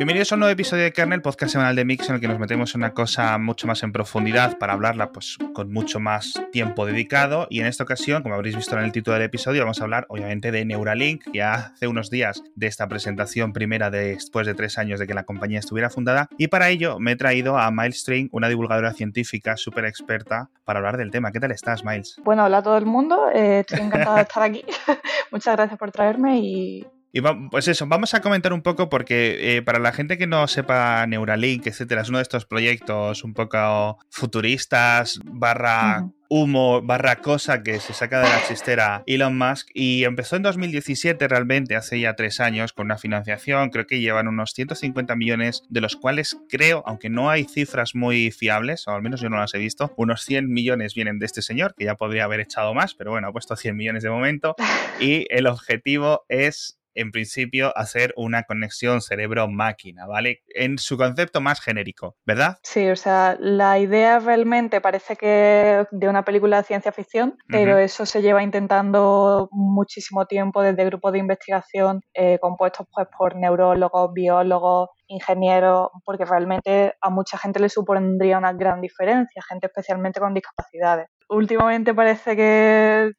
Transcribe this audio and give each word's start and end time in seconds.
Bienvenidos 0.00 0.32
a 0.32 0.36
un 0.36 0.40
nuevo 0.40 0.52
episodio 0.52 0.84
de 0.84 0.94
Kernel, 0.94 1.20
podcast 1.20 1.52
semanal 1.52 1.76
de 1.76 1.84
Mix, 1.84 2.08
en 2.08 2.14
el 2.14 2.22
que 2.22 2.26
nos 2.26 2.38
metemos 2.38 2.74
en 2.74 2.80
una 2.80 2.94
cosa 2.94 3.36
mucho 3.36 3.66
más 3.66 3.82
en 3.82 3.92
profundidad 3.92 4.56
para 4.56 4.72
hablarla 4.72 5.12
pues, 5.12 5.36
con 5.52 5.70
mucho 5.70 6.00
más 6.00 6.40
tiempo 6.52 6.86
dedicado. 6.86 7.46
Y 7.50 7.60
en 7.60 7.66
esta 7.66 7.84
ocasión, 7.84 8.22
como 8.22 8.34
habréis 8.34 8.56
visto 8.56 8.78
en 8.78 8.84
el 8.84 8.92
título 8.92 9.16
del 9.16 9.24
episodio, 9.24 9.60
vamos 9.60 9.78
a 9.78 9.84
hablar 9.84 10.06
obviamente 10.08 10.52
de 10.52 10.64
Neuralink, 10.64 11.24
ya 11.34 11.52
hace 11.74 11.86
unos 11.86 12.08
días 12.08 12.42
de 12.54 12.66
esta 12.66 12.88
presentación 12.88 13.52
primera 13.52 13.90
de, 13.90 14.14
después 14.14 14.46
de 14.46 14.54
tres 14.54 14.78
años 14.78 15.00
de 15.00 15.06
que 15.06 15.12
la 15.12 15.24
compañía 15.24 15.58
estuviera 15.58 15.90
fundada. 15.90 16.28
Y 16.38 16.48
para 16.48 16.70
ello 16.70 16.98
me 16.98 17.12
he 17.12 17.16
traído 17.16 17.58
a 17.58 17.70
Miles 17.70 18.00
String, 18.00 18.30
una 18.32 18.48
divulgadora 18.48 18.94
científica 18.94 19.58
súper 19.58 19.84
experta, 19.84 20.48
para 20.64 20.78
hablar 20.78 20.96
del 20.96 21.10
tema. 21.10 21.30
¿Qué 21.30 21.40
tal 21.40 21.50
estás, 21.50 21.84
Miles? 21.84 22.16
Bueno, 22.24 22.46
hola 22.46 22.58
a 22.58 22.62
todo 22.62 22.78
el 22.78 22.86
mundo, 22.86 23.28
eh, 23.34 23.60
estoy 23.60 23.80
encantada 23.80 24.16
de 24.16 24.22
estar 24.22 24.42
aquí. 24.44 24.64
Muchas 25.30 25.56
gracias 25.56 25.78
por 25.78 25.92
traerme 25.92 26.38
y 26.38 26.86
y 27.12 27.20
pues 27.50 27.68
eso, 27.68 27.86
vamos 27.86 28.14
a 28.14 28.20
comentar 28.20 28.52
un 28.52 28.62
poco 28.62 28.88
porque 28.88 29.56
eh, 29.56 29.62
para 29.62 29.78
la 29.78 29.92
gente 29.92 30.18
que 30.18 30.26
no 30.26 30.46
sepa 30.46 31.06
Neuralink, 31.06 31.66
etcétera, 31.66 32.02
es 32.02 32.08
uno 32.08 32.18
de 32.18 32.22
estos 32.22 32.46
proyectos 32.46 33.24
un 33.24 33.34
poco 33.34 33.98
futuristas, 34.10 35.20
barra 35.24 36.08
humo, 36.30 36.80
barra 36.80 37.16
cosa 37.16 37.64
que 37.64 37.80
se 37.80 37.92
saca 37.92 38.20
de 38.20 38.28
la 38.28 38.40
chistera 38.46 39.02
Elon 39.06 39.36
Musk. 39.36 39.68
Y 39.74 40.04
empezó 40.04 40.36
en 40.36 40.42
2017 40.42 41.26
realmente, 41.26 41.74
hace 41.74 41.98
ya 41.98 42.14
tres 42.14 42.38
años, 42.38 42.72
con 42.72 42.86
una 42.86 42.98
financiación, 42.98 43.70
creo 43.70 43.86
que 43.86 44.00
llevan 44.00 44.28
unos 44.28 44.52
150 44.52 45.16
millones, 45.16 45.64
de 45.68 45.80
los 45.80 45.96
cuales 45.96 46.38
creo, 46.48 46.84
aunque 46.86 47.10
no 47.10 47.30
hay 47.30 47.44
cifras 47.44 47.96
muy 47.96 48.30
fiables, 48.30 48.86
o 48.86 48.92
al 48.92 49.02
menos 49.02 49.20
yo 49.20 49.28
no 49.28 49.38
las 49.38 49.52
he 49.54 49.58
visto, 49.58 49.92
unos 49.96 50.22
100 50.22 50.48
millones 50.48 50.94
vienen 50.94 51.18
de 51.18 51.26
este 51.26 51.42
señor, 51.42 51.74
que 51.76 51.86
ya 51.86 51.96
podría 51.96 52.24
haber 52.24 52.38
echado 52.38 52.74
más, 52.74 52.94
pero 52.94 53.10
bueno, 53.10 53.26
ha 53.26 53.32
puesto 53.32 53.56
100 53.56 53.76
millones 53.76 54.04
de 54.04 54.10
momento, 54.10 54.54
y 55.00 55.26
el 55.30 55.48
objetivo 55.48 56.24
es 56.28 56.79
en 56.94 57.10
principio, 57.10 57.76
hacer 57.76 58.12
una 58.16 58.44
conexión 58.44 59.00
cerebro-máquina, 59.00 60.06
¿vale? 60.06 60.42
En 60.48 60.78
su 60.78 60.96
concepto 60.96 61.40
más 61.40 61.60
genérico, 61.60 62.16
¿verdad? 62.26 62.58
Sí, 62.62 62.88
o 62.88 62.96
sea, 62.96 63.36
la 63.40 63.78
idea 63.78 64.18
realmente 64.18 64.80
parece 64.80 65.16
que 65.16 65.86
de 65.90 66.08
una 66.08 66.24
película 66.24 66.58
de 66.58 66.64
ciencia 66.64 66.92
ficción, 66.92 67.36
pero 67.48 67.78
eso 67.78 68.06
se 68.06 68.22
lleva 68.22 68.42
intentando 68.42 69.48
muchísimo 69.52 70.26
tiempo 70.26 70.62
desde 70.62 70.84
grupos 70.84 71.12
de 71.12 71.18
investigación 71.18 72.00
eh, 72.14 72.38
compuestos 72.40 72.86
pues, 72.92 73.06
por 73.16 73.36
neurólogos, 73.36 74.12
biólogos, 74.12 74.90
ingenieros, 75.06 75.88
porque 76.04 76.24
realmente 76.24 76.94
a 77.00 77.10
mucha 77.10 77.38
gente 77.38 77.60
le 77.60 77.68
supondría 77.68 78.38
una 78.38 78.52
gran 78.52 78.80
diferencia, 78.80 79.42
gente 79.48 79.66
especialmente 79.66 80.20
con 80.20 80.34
discapacidades. 80.34 81.08
Últimamente 81.28 81.94
parece 81.94 82.36
que 82.36 83.12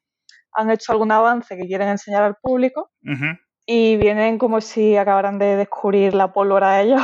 han 0.54 0.70
hecho 0.70 0.92
algún 0.92 1.12
avance 1.12 1.56
que 1.56 1.66
quieren 1.66 1.88
enseñar 1.88 2.22
al 2.22 2.36
público 2.36 2.90
y 3.72 3.96
vienen 3.96 4.36
como 4.36 4.60
si 4.60 4.98
acabaran 4.98 5.38
de 5.38 5.56
descubrir 5.56 6.12
la 6.12 6.30
pólvora 6.30 6.82
ellos. 6.82 7.00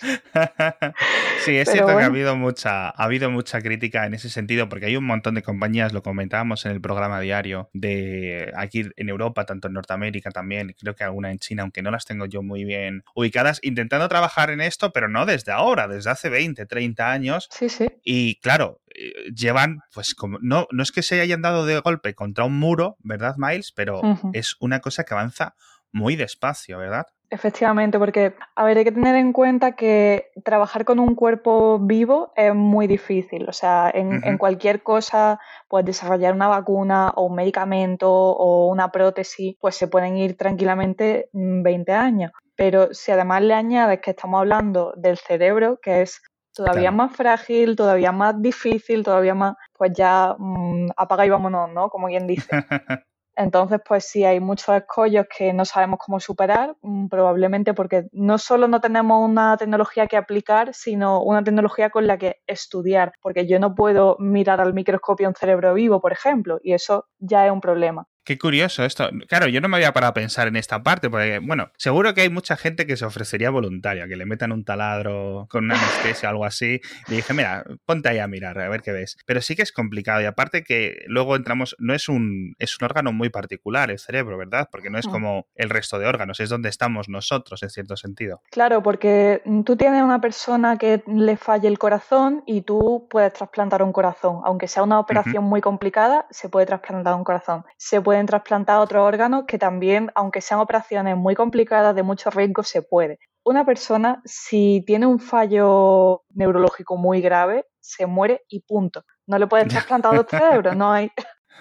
sí, 1.44 1.56
es 1.56 1.68
cierto 1.68 1.96
que 1.96 2.04
ha 2.04 2.06
habido 2.06 2.36
mucha, 2.36 2.88
ha 2.88 3.04
habido 3.04 3.32
mucha 3.32 3.60
crítica 3.60 4.06
en 4.06 4.14
ese 4.14 4.30
sentido, 4.30 4.68
porque 4.68 4.86
hay 4.86 4.96
un 4.96 5.04
montón 5.04 5.34
de 5.34 5.42
compañías, 5.42 5.92
lo 5.92 6.04
comentábamos 6.04 6.64
en 6.66 6.70
el 6.72 6.80
programa 6.80 7.18
diario, 7.18 7.68
de 7.72 8.52
aquí 8.56 8.84
en 8.96 9.08
Europa, 9.08 9.44
tanto 9.44 9.66
en 9.66 9.74
Norteamérica 9.74 10.30
también, 10.30 10.76
creo 10.78 10.94
que 10.94 11.02
alguna 11.02 11.32
en 11.32 11.40
China, 11.40 11.62
aunque 11.62 11.82
no 11.82 11.90
las 11.90 12.04
tengo 12.04 12.26
yo 12.26 12.42
muy 12.44 12.64
bien 12.64 13.02
ubicadas, 13.16 13.58
intentando 13.62 14.08
trabajar 14.08 14.50
en 14.50 14.60
esto, 14.60 14.92
pero 14.92 15.08
no 15.08 15.26
desde 15.26 15.50
ahora, 15.50 15.88
desde 15.88 16.10
hace 16.10 16.28
20, 16.28 16.64
30 16.64 17.10
años. 17.10 17.48
Sí, 17.50 17.68
sí. 17.68 17.88
Y 18.04 18.36
claro, 18.36 18.80
eh, 18.94 19.32
llevan, 19.34 19.80
pues 19.92 20.14
como, 20.14 20.38
no, 20.40 20.68
no 20.70 20.82
es 20.82 20.92
que 20.92 21.02
se 21.02 21.20
hayan 21.20 21.42
dado 21.42 21.66
de 21.66 21.80
golpe 21.80 22.14
contra 22.14 22.44
un 22.44 22.56
muro, 22.58 22.96
¿verdad, 23.00 23.34
Miles? 23.36 23.72
Pero 23.72 24.00
es 24.32 24.56
una 24.60 24.80
cosa 24.80 25.02
que 25.02 25.14
avanza 25.14 25.56
muy 25.92 26.16
despacio, 26.16 26.78
¿verdad? 26.78 27.06
Efectivamente, 27.30 27.98
porque, 27.98 28.34
a 28.56 28.64
ver, 28.64 28.78
hay 28.78 28.84
que 28.84 28.92
tener 28.92 29.14
en 29.16 29.34
cuenta 29.34 29.76
que 29.76 30.30
trabajar 30.44 30.86
con 30.86 30.98
un 30.98 31.14
cuerpo 31.14 31.78
vivo 31.78 32.32
es 32.36 32.54
muy 32.54 32.86
difícil. 32.86 33.46
O 33.48 33.52
sea, 33.52 33.90
en, 33.92 34.38
cualquier 34.38 34.82
cosa, 34.82 35.38
pues 35.68 35.84
desarrollar 35.84 36.32
una 36.32 36.48
vacuna 36.48 37.12
o 37.16 37.26
un 37.26 37.34
medicamento 37.34 38.10
o 38.10 38.68
una 38.68 38.90
prótesis, 38.90 39.56
pues 39.60 39.76
se 39.76 39.88
pueden 39.88 40.16
ir 40.16 40.38
tranquilamente 40.38 41.28
20 41.32 41.92
años. 41.92 42.32
Pero 42.56 42.94
si 42.94 43.12
además 43.12 43.42
le 43.42 43.52
añades 43.52 44.00
que 44.00 44.12
estamos 44.12 44.40
hablando 44.40 44.94
del 44.96 45.18
cerebro, 45.18 45.78
que 45.82 46.02
es 46.02 46.22
todavía 46.54 46.90
más 46.90 47.14
frágil, 47.14 47.76
todavía 47.76 48.10
más 48.10 48.40
difícil, 48.40 49.04
todavía 49.04 49.34
más, 49.34 49.54
pues 49.76 49.92
ya 49.94 50.34
mm, 50.38 50.88
apaga 50.96 51.26
y 51.26 51.28
vámonos, 51.28 51.70
¿no? 51.72 51.90
Como 51.90 52.06
quien 52.06 52.26
dice. 52.26 52.48
Entonces, 53.38 53.80
pues 53.86 54.04
sí, 54.04 54.24
hay 54.24 54.40
muchos 54.40 54.74
escollos 54.74 55.26
que 55.36 55.52
no 55.52 55.64
sabemos 55.64 56.00
cómo 56.04 56.18
superar, 56.18 56.74
mm, 56.82 57.06
probablemente 57.06 57.72
porque 57.72 58.08
no 58.12 58.36
solo 58.36 58.66
no 58.66 58.80
tenemos 58.80 59.24
una 59.24 59.56
tecnología 59.56 60.08
que 60.08 60.16
aplicar, 60.16 60.74
sino 60.74 61.22
una 61.22 61.44
tecnología 61.44 61.90
con 61.90 62.08
la 62.08 62.18
que 62.18 62.38
estudiar, 62.48 63.12
porque 63.22 63.46
yo 63.46 63.60
no 63.60 63.76
puedo 63.76 64.16
mirar 64.18 64.60
al 64.60 64.74
microscopio 64.74 65.28
un 65.28 65.36
cerebro 65.36 65.72
vivo, 65.74 66.00
por 66.00 66.12
ejemplo, 66.12 66.58
y 66.64 66.72
eso 66.72 67.06
ya 67.20 67.46
es 67.46 67.52
un 67.52 67.60
problema. 67.60 68.06
Qué 68.28 68.36
curioso 68.36 68.84
esto. 68.84 69.08
Claro, 69.26 69.48
yo 69.48 69.62
no 69.62 69.70
me 69.70 69.78
había 69.78 69.94
parado 69.94 70.10
a 70.10 70.12
pensar 70.12 70.48
en 70.48 70.56
esta 70.56 70.82
parte, 70.82 71.08
porque, 71.08 71.38
bueno, 71.38 71.70
seguro 71.78 72.12
que 72.12 72.20
hay 72.20 72.28
mucha 72.28 72.58
gente 72.58 72.86
que 72.86 72.98
se 72.98 73.06
ofrecería 73.06 73.48
voluntaria, 73.48 74.06
que 74.06 74.16
le 74.16 74.26
metan 74.26 74.52
un 74.52 74.66
taladro 74.66 75.46
con 75.48 75.64
una 75.64 75.76
anestesia 75.76 76.28
o 76.28 76.32
algo 76.32 76.44
así. 76.44 76.78
Y 77.08 77.14
dije, 77.14 77.32
mira, 77.32 77.64
ponte 77.86 78.10
ahí 78.10 78.18
a 78.18 78.28
mirar, 78.28 78.60
a 78.60 78.68
ver 78.68 78.82
qué 78.82 78.92
ves. 78.92 79.16
Pero 79.24 79.40
sí 79.40 79.56
que 79.56 79.62
es 79.62 79.72
complicado. 79.72 80.20
Y 80.20 80.26
aparte 80.26 80.62
que 80.62 81.04
luego 81.06 81.36
entramos, 81.36 81.74
no 81.78 81.94
es 81.94 82.10
un, 82.10 82.54
es 82.58 82.78
un 82.78 82.84
órgano 82.84 83.12
muy 83.12 83.30
particular 83.30 83.90
el 83.90 83.98
cerebro, 83.98 84.36
¿verdad? 84.36 84.68
Porque 84.70 84.90
no 84.90 84.98
es 84.98 85.06
como 85.06 85.46
el 85.54 85.70
resto 85.70 85.98
de 85.98 86.04
órganos, 86.04 86.38
es 86.40 86.50
donde 86.50 86.68
estamos 86.68 87.08
nosotros, 87.08 87.62
en 87.62 87.70
cierto 87.70 87.96
sentido. 87.96 88.42
Claro, 88.50 88.82
porque 88.82 89.40
tú 89.64 89.76
tienes 89.76 90.02
una 90.02 90.20
persona 90.20 90.76
que 90.76 91.02
le 91.06 91.38
falle 91.38 91.68
el 91.68 91.78
corazón 91.78 92.42
y 92.44 92.60
tú 92.60 93.06
puedes 93.08 93.32
trasplantar 93.32 93.82
un 93.82 93.92
corazón. 93.92 94.42
Aunque 94.44 94.68
sea 94.68 94.82
una 94.82 95.00
operación 95.00 95.44
muy 95.44 95.62
complicada, 95.62 96.26
se 96.28 96.50
puede 96.50 96.66
trasplantar 96.66 97.14
un 97.14 97.24
corazón. 97.24 97.64
Se 97.78 98.02
puede 98.02 98.17
pueden 98.18 98.26
trasplantar 98.26 98.80
otros 98.80 99.06
órganos 99.06 99.44
que 99.46 99.58
también, 99.58 100.10
aunque 100.16 100.40
sean 100.40 100.58
operaciones 100.58 101.16
muy 101.16 101.36
complicadas, 101.36 101.94
de 101.94 102.02
mucho 102.02 102.30
riesgo, 102.30 102.64
se 102.64 102.82
puede. 102.82 103.20
Una 103.44 103.64
persona, 103.64 104.20
si 104.24 104.82
tiene 104.84 105.06
un 105.06 105.20
fallo 105.20 106.24
neurológico 106.30 106.96
muy 106.96 107.20
grave, 107.20 107.66
se 107.78 108.06
muere 108.06 108.42
y 108.48 108.60
punto. 108.62 109.04
No 109.28 109.38
le 109.38 109.46
pueden 109.46 109.68
trasplantar 109.68 110.16
dos 110.16 110.26
cerebros, 110.30 110.74
no 110.74 110.90
hay. 110.90 111.12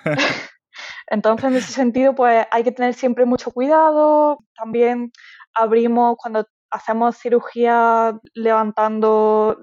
Entonces, 1.07 1.45
en 1.45 1.55
ese 1.57 1.71
sentido, 1.71 2.15
pues 2.15 2.47
hay 2.49 2.63
que 2.63 2.71
tener 2.71 2.95
siempre 2.95 3.25
mucho 3.25 3.51
cuidado. 3.51 4.39
También 4.55 5.11
abrimos, 5.53 6.17
cuando 6.17 6.47
hacemos 6.71 7.17
cirugía 7.17 8.19
levantando 8.33 9.57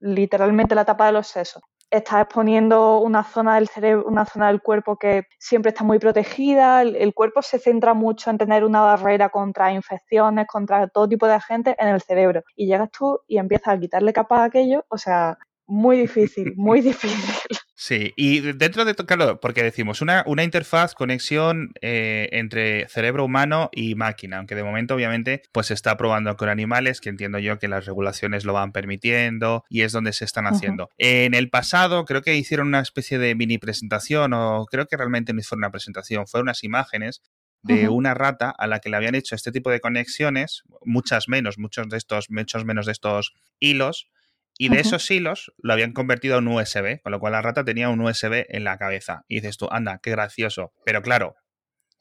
literalmente 0.00 0.74
la 0.74 0.84
tapa 0.84 1.06
de 1.06 1.12
los 1.12 1.28
sesos, 1.28 1.62
estás 1.92 2.22
exponiendo 2.22 2.98
una 3.00 3.22
zona 3.22 3.56
del 3.56 3.68
cerebro, 3.68 4.06
una 4.06 4.24
zona 4.24 4.48
del 4.48 4.62
cuerpo 4.62 4.96
que 4.96 5.24
siempre 5.38 5.68
está 5.68 5.84
muy 5.84 5.98
protegida. 5.98 6.82
El, 6.82 7.12
cuerpo 7.12 7.42
se 7.42 7.58
centra 7.58 7.92
mucho 7.92 8.30
en 8.30 8.38
tener 8.38 8.64
una 8.64 8.80
barrera 8.80 9.28
contra 9.28 9.72
infecciones, 9.72 10.46
contra 10.46 10.88
todo 10.88 11.06
tipo 11.06 11.26
de 11.26 11.34
agentes 11.34 11.76
en 11.78 11.88
el 11.88 12.00
cerebro. 12.00 12.42
Y 12.56 12.66
llegas 12.66 12.90
tú 12.90 13.20
y 13.28 13.36
empiezas 13.36 13.74
a 13.74 13.78
quitarle 13.78 14.12
capas 14.14 14.40
a 14.40 14.44
aquello, 14.44 14.84
o 14.88 14.96
sea, 14.96 15.36
muy 15.66 15.98
difícil, 15.98 16.54
muy 16.56 16.80
difícil. 16.90 17.58
Sí, 17.84 18.12
y 18.14 18.38
dentro 18.38 18.84
de, 18.84 18.94
claro, 18.94 19.40
porque 19.40 19.64
decimos 19.64 20.02
una, 20.02 20.22
una 20.28 20.44
interfaz, 20.44 20.94
conexión 20.94 21.72
eh, 21.80 22.28
entre 22.30 22.86
cerebro 22.88 23.24
humano 23.24 23.70
y 23.72 23.96
máquina, 23.96 24.38
aunque 24.38 24.54
de 24.54 24.62
momento 24.62 24.94
obviamente 24.94 25.42
pues 25.50 25.66
se 25.66 25.74
está 25.74 25.96
probando 25.96 26.36
con 26.36 26.48
animales, 26.48 27.00
que 27.00 27.08
entiendo 27.08 27.40
yo 27.40 27.58
que 27.58 27.66
las 27.66 27.84
regulaciones 27.84 28.44
lo 28.44 28.52
van 28.52 28.70
permitiendo 28.70 29.64
y 29.68 29.80
es 29.80 29.90
donde 29.90 30.12
se 30.12 30.24
están 30.24 30.46
haciendo. 30.46 30.90
En 30.96 31.34
el 31.34 31.50
pasado 31.50 32.04
creo 32.04 32.22
que 32.22 32.36
hicieron 32.36 32.68
una 32.68 32.78
especie 32.78 33.18
de 33.18 33.34
mini 33.34 33.58
presentación 33.58 34.32
o 34.32 34.64
creo 34.70 34.86
que 34.86 34.96
realmente 34.96 35.32
no 35.32 35.42
fue 35.42 35.58
una 35.58 35.72
presentación, 35.72 36.28
fueron 36.28 36.44
unas 36.44 36.62
imágenes 36.62 37.20
de 37.62 37.88
una 37.88 38.14
rata 38.14 38.54
a 38.56 38.68
la 38.68 38.78
que 38.78 38.90
le 38.90 38.96
habían 38.96 39.16
hecho 39.16 39.34
este 39.34 39.50
tipo 39.50 39.70
de 39.70 39.80
conexiones, 39.80 40.62
muchas 40.84 41.28
menos, 41.28 41.58
muchos 41.58 41.88
de 41.88 41.96
estos, 41.96 42.30
muchos 42.30 42.64
menos 42.64 42.86
de 42.86 42.92
estos 42.92 43.34
hilos, 43.58 44.08
y 44.62 44.68
de 44.68 44.80
esos 44.80 45.10
hilos 45.10 45.52
lo 45.58 45.72
habían 45.72 45.92
convertido 45.92 46.38
en 46.38 46.46
USB, 46.46 47.00
con 47.02 47.10
lo 47.10 47.18
cual 47.18 47.32
la 47.32 47.42
rata 47.42 47.64
tenía 47.64 47.88
un 47.88 48.00
USB 48.00 48.46
en 48.48 48.62
la 48.62 48.78
cabeza. 48.78 49.24
Y 49.26 49.36
dices 49.36 49.56
tú, 49.56 49.66
anda, 49.72 49.98
qué 50.00 50.12
gracioso. 50.12 50.72
Pero 50.84 51.02
claro, 51.02 51.34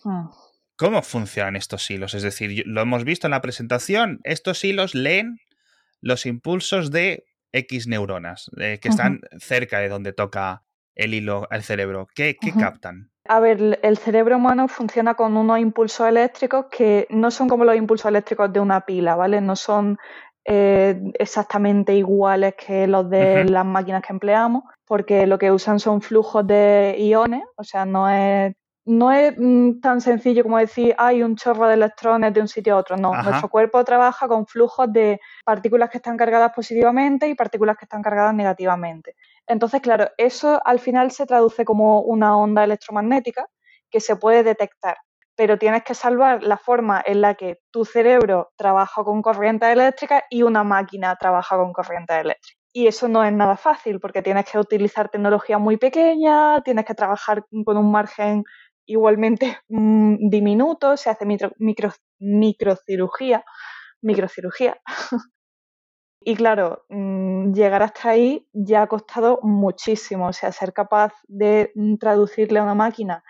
ah. 0.05 0.29
¿cómo 0.75 1.01
funcionan 1.01 1.55
estos 1.55 1.89
hilos? 1.89 2.13
Es 2.13 2.21
decir, 2.21 2.63
lo 2.67 2.81
hemos 2.81 3.03
visto 3.03 3.25
en 3.25 3.31
la 3.31 3.41
presentación, 3.41 4.19
estos 4.23 4.63
hilos 4.63 4.93
leen 4.93 5.39
los 6.01 6.27
impulsos 6.27 6.91
de 6.91 7.25
X 7.51 7.87
neuronas 7.87 8.51
que 8.55 8.79
están 8.83 9.21
cerca 9.39 9.79
de 9.79 9.89
donde 9.89 10.13
toca 10.13 10.63
el 10.93 11.15
hilo 11.15 11.47
al 11.49 11.63
cerebro. 11.63 12.07
¿Qué, 12.13 12.37
qué 12.39 12.53
captan? 12.53 13.11
A 13.27 13.39
ver, 13.39 13.79
el 13.81 13.97
cerebro 13.97 14.37
humano 14.37 14.67
funciona 14.67 15.15
con 15.15 15.37
unos 15.37 15.59
impulsos 15.59 16.07
eléctricos 16.07 16.65
que 16.71 17.07
no 17.09 17.31
son 17.31 17.47
como 17.49 17.65
los 17.65 17.75
impulsos 17.75 18.09
eléctricos 18.09 18.51
de 18.51 18.59
una 18.59 18.81
pila, 18.81 19.15
¿vale? 19.15 19.41
No 19.41 19.55
son 19.55 19.97
eh, 20.45 20.99
exactamente 21.19 21.93
iguales 21.95 22.55
que 22.55 22.88
los 22.88 23.09
de 23.09 23.45
las 23.45 23.65
máquinas 23.65 24.01
que 24.01 24.13
empleamos, 24.13 24.63
porque 24.85 25.27
lo 25.27 25.38
que 25.38 25.51
usan 25.51 25.79
son 25.79 26.01
flujos 26.01 26.45
de 26.47 26.95
iones, 26.97 27.43
o 27.55 27.63
sea, 27.63 27.85
no 27.85 28.09
es 28.09 28.53
no 28.85 29.11
es 29.11 29.35
mm, 29.38 29.79
tan 29.79 30.01
sencillo 30.01 30.43
como 30.43 30.57
decir 30.57 30.95
hay 30.97 31.21
un 31.21 31.35
chorro 31.35 31.67
de 31.67 31.75
electrones 31.75 32.33
de 32.33 32.41
un 32.41 32.47
sitio 32.47 32.75
a 32.75 32.77
otro. 32.77 32.97
No, 32.97 33.13
nuestro 33.21 33.49
cuerpo 33.49 33.83
trabaja 33.83 34.27
con 34.27 34.47
flujos 34.47 34.91
de 34.91 35.19
partículas 35.45 35.89
que 35.89 35.97
están 35.97 36.17
cargadas 36.17 36.51
positivamente 36.53 37.27
y 37.27 37.35
partículas 37.35 37.77
que 37.77 37.85
están 37.85 38.01
cargadas 38.01 38.33
negativamente. 38.33 39.15
Entonces, 39.47 39.81
claro, 39.81 40.09
eso 40.17 40.61
al 40.65 40.79
final 40.79 41.11
se 41.11 41.25
traduce 41.25 41.63
como 41.63 42.01
una 42.01 42.35
onda 42.37 42.63
electromagnética 42.63 43.47
que 43.89 43.99
se 43.99 44.15
puede 44.15 44.44
detectar, 44.44 44.97
pero 45.36 45.57
tienes 45.57 45.83
que 45.83 45.94
salvar 45.95 46.44
la 46.44 46.57
forma 46.57 47.01
en 47.06 47.22
la 47.22 47.36
que 47.36 47.60
tu 47.72 47.86
cerebro 47.86 48.51
trabaja 48.57 49.04
con 49.04 49.22
corriente 49.22 49.72
eléctrica 49.72 50.24
y 50.30 50.44
una 50.44 50.63
máquina 50.63 51.16
trabaja 51.16 51.57
con 51.57 51.74
corriente 51.74 52.19
eléctrica. 52.19 52.60
Y 52.74 52.88
eso 52.88 53.07
no 53.07 53.24
es 53.24 53.33
nada 53.33 53.57
fácil 53.57 54.00
porque 54.00 54.22
tienes 54.22 54.50
que 54.50 54.57
utilizar 54.57 55.10
tecnología 55.10 55.57
muy 55.57 55.78
pequeña, 55.78 56.62
tienes 56.62 56.86
que 56.86 56.95
trabajar 56.95 57.45
con 57.66 57.78
un 57.78 57.92
margen 57.92 58.44
igualmente 58.86 59.57
mm, 59.69 60.30
diminuto, 60.30 60.98
se 60.98 61.10
hace 61.10 61.25
micro, 61.25 61.51
microcirugía, 62.19 63.44
microcirugía. 64.01 64.80
y 66.24 66.36
claro, 66.36 66.86
mm, 66.89 67.54
llegar 67.54 67.83
hasta 67.83 68.10
ahí 68.10 68.48
ya 68.54 68.83
ha 68.83 68.88
costado 68.88 69.39
muchísimo, 69.44 70.28
o 70.28 70.33
sea, 70.33 70.51
ser 70.51 70.74
capaz 70.74 71.13
de 71.28 71.72
mm, 71.75 71.95
traducirle 71.98 72.60
a 72.60 72.63
una 72.63 72.75
máquina 72.75 73.24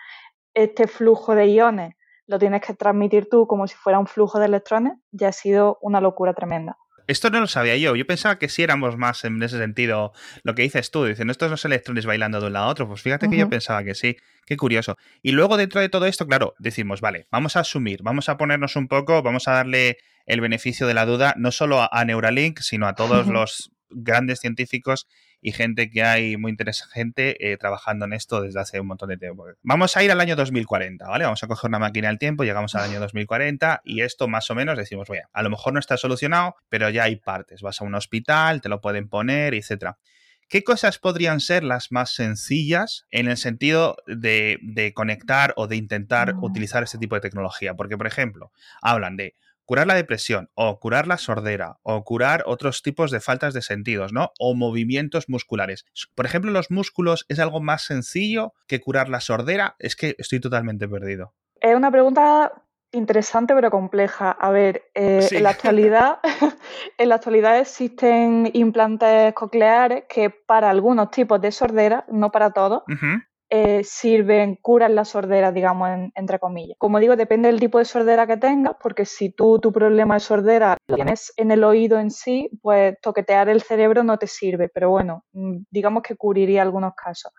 este 0.54 0.86
flujo 0.86 1.34
de 1.34 1.48
iones, 1.48 1.94
lo 2.26 2.38
tienes 2.38 2.62
que 2.62 2.74
transmitir 2.74 3.28
tú 3.30 3.46
como 3.46 3.66
si 3.66 3.74
fuera 3.74 3.98
un 3.98 4.06
flujo 4.06 4.38
de 4.38 4.46
electrones, 4.46 4.94
ya 5.10 5.28
ha 5.28 5.32
sido 5.32 5.78
una 5.80 6.00
locura 6.00 6.34
tremenda. 6.34 6.76
Esto 7.06 7.30
no 7.30 7.40
lo 7.40 7.46
sabía 7.46 7.76
yo. 7.76 7.96
Yo 7.96 8.06
pensaba 8.06 8.38
que 8.38 8.48
sí 8.48 8.62
éramos 8.62 8.96
más 8.96 9.24
en 9.24 9.42
ese 9.42 9.58
sentido. 9.58 10.12
Lo 10.44 10.54
que 10.54 10.62
dices 10.62 10.90
tú, 10.90 11.04
dicen, 11.04 11.30
estos 11.30 11.50
los 11.50 11.64
electrones 11.64 12.06
bailando 12.06 12.40
de 12.40 12.46
un 12.46 12.52
lado 12.52 12.66
a 12.66 12.68
otro. 12.68 12.86
Pues 12.86 13.02
fíjate 13.02 13.28
que 13.28 13.36
yo 13.36 13.48
pensaba 13.48 13.82
que 13.82 13.94
sí. 13.94 14.16
Qué 14.46 14.56
curioso. 14.56 14.96
Y 15.20 15.32
luego 15.32 15.56
dentro 15.56 15.80
de 15.80 15.88
todo 15.88 16.06
esto, 16.06 16.26
claro, 16.26 16.54
decimos, 16.58 17.00
vale, 17.00 17.26
vamos 17.30 17.56
a 17.56 17.60
asumir, 17.60 18.02
vamos 18.02 18.28
a 18.28 18.36
ponernos 18.36 18.76
un 18.76 18.88
poco, 18.88 19.22
vamos 19.22 19.48
a 19.48 19.52
darle 19.52 19.98
el 20.26 20.40
beneficio 20.40 20.86
de 20.86 20.94
la 20.94 21.04
duda 21.04 21.34
no 21.36 21.50
solo 21.50 21.88
a 21.92 22.04
Neuralink, 22.04 22.60
sino 22.60 22.86
a 22.86 22.94
todos 22.94 23.26
los 23.28 23.72
grandes 23.94 24.40
científicos 24.40 25.06
y 25.40 25.52
gente 25.52 25.90
que 25.90 26.02
hay 26.04 26.36
muy 26.36 26.50
interesante 26.50 27.52
eh, 27.52 27.56
trabajando 27.56 28.04
en 28.04 28.12
esto 28.12 28.40
desde 28.40 28.60
hace 28.60 28.80
un 28.80 28.86
montón 28.86 29.08
de 29.08 29.16
tiempo. 29.16 29.44
Vamos 29.62 29.96
a 29.96 30.04
ir 30.04 30.12
al 30.12 30.20
año 30.20 30.36
2040, 30.36 31.08
¿vale? 31.08 31.24
Vamos 31.24 31.42
a 31.42 31.48
coger 31.48 31.68
una 31.68 31.80
máquina 31.80 32.08
del 32.08 32.18
tiempo, 32.18 32.44
llegamos 32.44 32.74
al 32.76 32.88
año 32.88 33.00
2040 33.00 33.82
y 33.84 34.02
esto 34.02 34.28
más 34.28 34.50
o 34.50 34.54
menos 34.54 34.78
decimos, 34.78 35.08
bueno, 35.08 35.28
a 35.32 35.42
lo 35.42 35.50
mejor 35.50 35.72
no 35.72 35.80
está 35.80 35.96
solucionado, 35.96 36.54
pero 36.68 36.88
ya 36.90 37.04
hay 37.04 37.16
partes. 37.16 37.60
Vas 37.60 37.80
a 37.80 37.84
un 37.84 37.94
hospital, 37.94 38.60
te 38.60 38.68
lo 38.68 38.80
pueden 38.80 39.08
poner, 39.08 39.54
etcétera. 39.54 39.98
¿Qué 40.48 40.62
cosas 40.62 40.98
podrían 40.98 41.40
ser 41.40 41.64
las 41.64 41.92
más 41.92 42.14
sencillas 42.14 43.06
en 43.10 43.26
el 43.26 43.38
sentido 43.38 43.96
de, 44.06 44.58
de 44.60 44.92
conectar 44.92 45.54
o 45.56 45.66
de 45.66 45.76
intentar 45.76 46.34
mm. 46.34 46.44
utilizar 46.44 46.82
este 46.82 46.98
tipo 46.98 47.14
de 47.14 47.22
tecnología? 47.22 47.74
Porque, 47.74 47.96
por 47.96 48.06
ejemplo, 48.06 48.52
hablan 48.82 49.16
de 49.16 49.34
curar 49.64 49.86
la 49.86 49.94
depresión 49.94 50.50
o 50.54 50.78
curar 50.80 51.06
la 51.06 51.18
sordera 51.18 51.78
o 51.82 52.04
curar 52.04 52.44
otros 52.46 52.82
tipos 52.82 53.10
de 53.10 53.20
faltas 53.20 53.54
de 53.54 53.62
sentidos, 53.62 54.12
¿no? 54.12 54.32
O 54.38 54.54
movimientos 54.54 55.28
musculares. 55.28 55.84
Por 56.14 56.26
ejemplo, 56.26 56.50
los 56.50 56.70
músculos 56.70 57.24
es 57.28 57.38
algo 57.38 57.60
más 57.60 57.84
sencillo 57.84 58.54
que 58.66 58.80
curar 58.80 59.08
la 59.08 59.20
sordera. 59.20 59.76
Es 59.78 59.96
que 59.96 60.14
estoy 60.18 60.40
totalmente 60.40 60.88
perdido. 60.88 61.34
Es 61.60 61.76
una 61.76 61.90
pregunta 61.90 62.52
interesante 62.92 63.54
pero 63.54 63.70
compleja. 63.70 64.30
A 64.30 64.50
ver, 64.50 64.90
eh, 64.94 65.26
en 65.30 65.42
la 65.42 65.50
actualidad, 65.50 66.18
en 66.98 67.08
la 67.08 67.16
actualidad 67.16 67.58
existen 67.58 68.50
implantes 68.52 69.32
cocleares 69.34 70.04
que 70.08 70.30
para 70.30 70.70
algunos 70.70 71.10
tipos 71.10 71.40
de 71.40 71.50
sordera, 71.50 72.04
no 72.08 72.30
para 72.30 72.50
todos, 72.50 72.82
eh, 73.54 73.84
sirven, 73.84 74.56
curan 74.56 74.94
la 74.94 75.04
sordera, 75.04 75.52
digamos, 75.52 76.10
entre 76.14 76.38
comillas. 76.38 76.74
Como 76.78 76.98
digo, 76.98 77.16
depende 77.16 77.48
del 77.48 77.60
tipo 77.60 77.76
de 77.76 77.84
sordera 77.84 78.26
que 78.26 78.38
tengas, 78.38 78.76
porque 78.82 79.04
si 79.04 79.28
tú 79.28 79.58
tu 79.58 79.70
problema 79.70 80.14
de 80.14 80.20
sordera 80.20 80.78
lo 80.86 80.96
tienes 80.96 81.34
en 81.36 81.50
el 81.50 81.62
oído 81.62 81.98
en 81.98 82.10
sí, 82.10 82.48
pues 82.62 82.96
toquetear 83.02 83.50
el 83.50 83.60
cerebro 83.60 84.04
no 84.04 84.16
te 84.16 84.26
sirve, 84.26 84.70
pero 84.70 84.88
bueno, 84.88 85.26
mm, 85.34 85.64
digamos 85.70 86.02
que 86.02 86.16
cubriría 86.16 86.62
algunos 86.62 86.94
casos. 86.94 87.30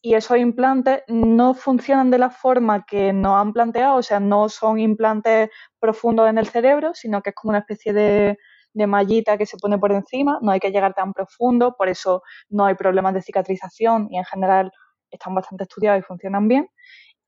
Y 0.00 0.14
esos 0.14 0.38
implantes 0.38 1.02
no 1.06 1.52
funcionan 1.52 2.10
de 2.10 2.16
la 2.16 2.30
forma 2.30 2.86
que 2.86 3.12
nos 3.12 3.36
han 3.36 3.52
planteado, 3.52 3.96
o 3.96 4.02
sea, 4.02 4.20
no 4.20 4.48
son 4.48 4.78
implantes 4.78 5.50
profundos 5.78 6.30
en 6.30 6.38
el 6.38 6.46
cerebro, 6.46 6.94
sino 6.94 7.20
que 7.20 7.28
es 7.30 7.36
como 7.36 7.50
una 7.50 7.58
especie 7.58 7.92
de, 7.92 8.38
de 8.72 8.86
mallita 8.86 9.36
que 9.36 9.44
se 9.44 9.58
pone 9.58 9.76
por 9.76 9.92
encima, 9.92 10.38
no 10.40 10.50
hay 10.50 10.60
que 10.60 10.70
llegar 10.70 10.94
tan 10.94 11.12
profundo, 11.12 11.74
por 11.76 11.90
eso 11.90 12.22
no 12.48 12.64
hay 12.64 12.74
problemas 12.74 13.12
de 13.12 13.20
cicatrización 13.20 14.08
y 14.10 14.16
en 14.16 14.24
general 14.24 14.72
están 15.10 15.34
bastante 15.34 15.64
estudiados 15.64 16.00
y 16.00 16.02
funcionan 16.02 16.48
bien. 16.48 16.68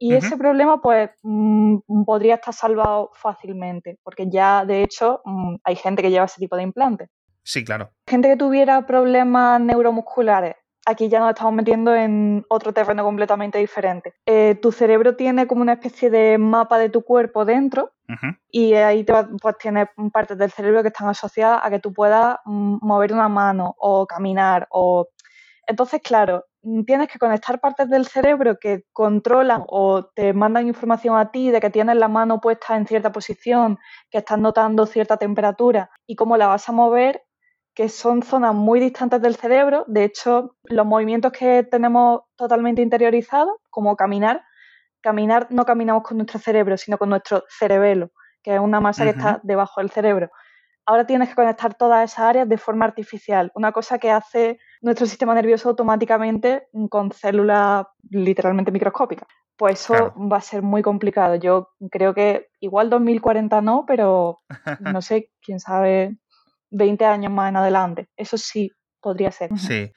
Y 0.02 0.14
ese 0.14 0.38
problema, 0.38 0.80
pues, 0.80 1.10
mm, 1.22 2.04
podría 2.06 2.36
estar 2.36 2.54
salvado 2.54 3.10
fácilmente, 3.12 3.98
porque 4.02 4.30
ya, 4.30 4.64
de 4.64 4.82
hecho, 4.82 5.20
mm, 5.26 5.56
hay 5.62 5.76
gente 5.76 6.00
que 6.00 6.10
lleva 6.10 6.24
ese 6.24 6.40
tipo 6.40 6.56
de 6.56 6.62
implantes. 6.62 7.10
Sí, 7.42 7.64
claro. 7.64 7.90
Gente 8.06 8.28
que 8.28 8.36
tuviera 8.36 8.86
problemas 8.86 9.60
neuromusculares, 9.60 10.56
aquí 10.86 11.08
ya 11.08 11.20
nos 11.20 11.30
estamos 11.30 11.52
metiendo 11.54 11.94
en 11.94 12.44
otro 12.48 12.72
terreno 12.72 13.04
completamente 13.04 13.58
diferente. 13.58 14.14
Eh, 14.26 14.58
tu 14.60 14.72
cerebro 14.72 15.16
tiene 15.16 15.46
como 15.46 15.62
una 15.62 15.74
especie 15.74 16.10
de 16.10 16.38
mapa 16.38 16.78
de 16.78 16.88
tu 16.88 17.02
cuerpo 17.02 17.44
dentro 17.44 17.92
y 18.50 18.74
ahí 18.74 19.04
te 19.04 19.12
pues, 19.40 19.56
tienes 19.58 19.88
partes 20.12 20.36
del 20.36 20.50
cerebro 20.50 20.82
que 20.82 20.88
están 20.88 21.08
asociadas 21.08 21.60
a 21.62 21.70
que 21.70 21.78
tú 21.78 21.92
puedas 21.92 22.38
mm, 22.44 22.78
mover 22.82 23.12
una 23.12 23.28
mano 23.28 23.74
o 23.78 24.06
caminar 24.06 24.66
o... 24.70 25.06
Entonces, 25.66 26.00
claro, 26.02 26.44
tienes 26.86 27.08
que 27.08 27.18
conectar 27.18 27.60
partes 27.60 27.88
del 27.88 28.06
cerebro 28.06 28.58
que 28.60 28.84
controlan 28.92 29.64
o 29.66 30.04
te 30.04 30.32
mandan 30.32 30.66
información 30.66 31.16
a 31.16 31.30
ti 31.30 31.50
de 31.50 31.60
que 31.60 31.70
tienes 31.70 31.96
la 31.96 32.08
mano 32.08 32.40
puesta 32.40 32.76
en 32.76 32.86
cierta 32.86 33.12
posición, 33.12 33.78
que 34.10 34.18
estás 34.18 34.38
notando 34.38 34.86
cierta 34.86 35.16
temperatura 35.16 35.90
y 36.06 36.16
cómo 36.16 36.36
la 36.36 36.48
vas 36.48 36.68
a 36.68 36.72
mover, 36.72 37.22
que 37.74 37.88
son 37.88 38.22
zonas 38.22 38.54
muy 38.54 38.80
distantes 38.80 39.22
del 39.22 39.36
cerebro. 39.36 39.84
De 39.86 40.04
hecho, 40.04 40.56
los 40.64 40.86
movimientos 40.86 41.32
que 41.32 41.62
tenemos 41.62 42.22
totalmente 42.36 42.82
interiorizados, 42.82 43.56
como 43.70 43.96
caminar, 43.96 44.42
caminar 45.00 45.46
no 45.50 45.64
caminamos 45.64 46.02
con 46.02 46.18
nuestro 46.18 46.38
cerebro, 46.38 46.76
sino 46.76 46.98
con 46.98 47.08
nuestro 47.08 47.44
cerebelo, 47.48 48.10
que 48.42 48.54
es 48.54 48.60
una 48.60 48.80
masa 48.80 49.04
que 49.04 49.10
está 49.10 49.40
debajo 49.42 49.80
del 49.80 49.90
cerebro. 49.90 50.30
Ahora 50.90 51.06
tienes 51.06 51.28
que 51.28 51.36
conectar 51.36 51.72
todas 51.74 52.10
esas 52.10 52.24
áreas 52.24 52.48
de 52.48 52.58
forma 52.58 52.84
artificial, 52.84 53.52
una 53.54 53.70
cosa 53.70 54.00
que 54.00 54.10
hace 54.10 54.58
nuestro 54.80 55.06
sistema 55.06 55.36
nervioso 55.36 55.68
automáticamente 55.68 56.66
con 56.88 57.12
células 57.12 57.86
literalmente 58.10 58.72
microscópicas. 58.72 59.28
Pues 59.56 59.82
eso 59.82 60.12
va 60.16 60.38
a 60.38 60.40
ser 60.40 60.62
muy 60.62 60.82
complicado. 60.82 61.36
Yo 61.36 61.68
creo 61.92 62.12
que 62.12 62.48
igual 62.58 62.90
2040 62.90 63.60
no, 63.60 63.84
pero 63.86 64.40
no 64.80 65.00
sé, 65.00 65.30
quién 65.40 65.60
sabe, 65.60 66.16
20 66.70 67.04
años 67.04 67.32
más 67.32 67.50
en 67.50 67.58
adelante. 67.58 68.08
Eso 68.16 68.36
sí 68.36 68.72
podría 69.00 69.30
ser. 69.30 69.56
Sí. 69.58 69.92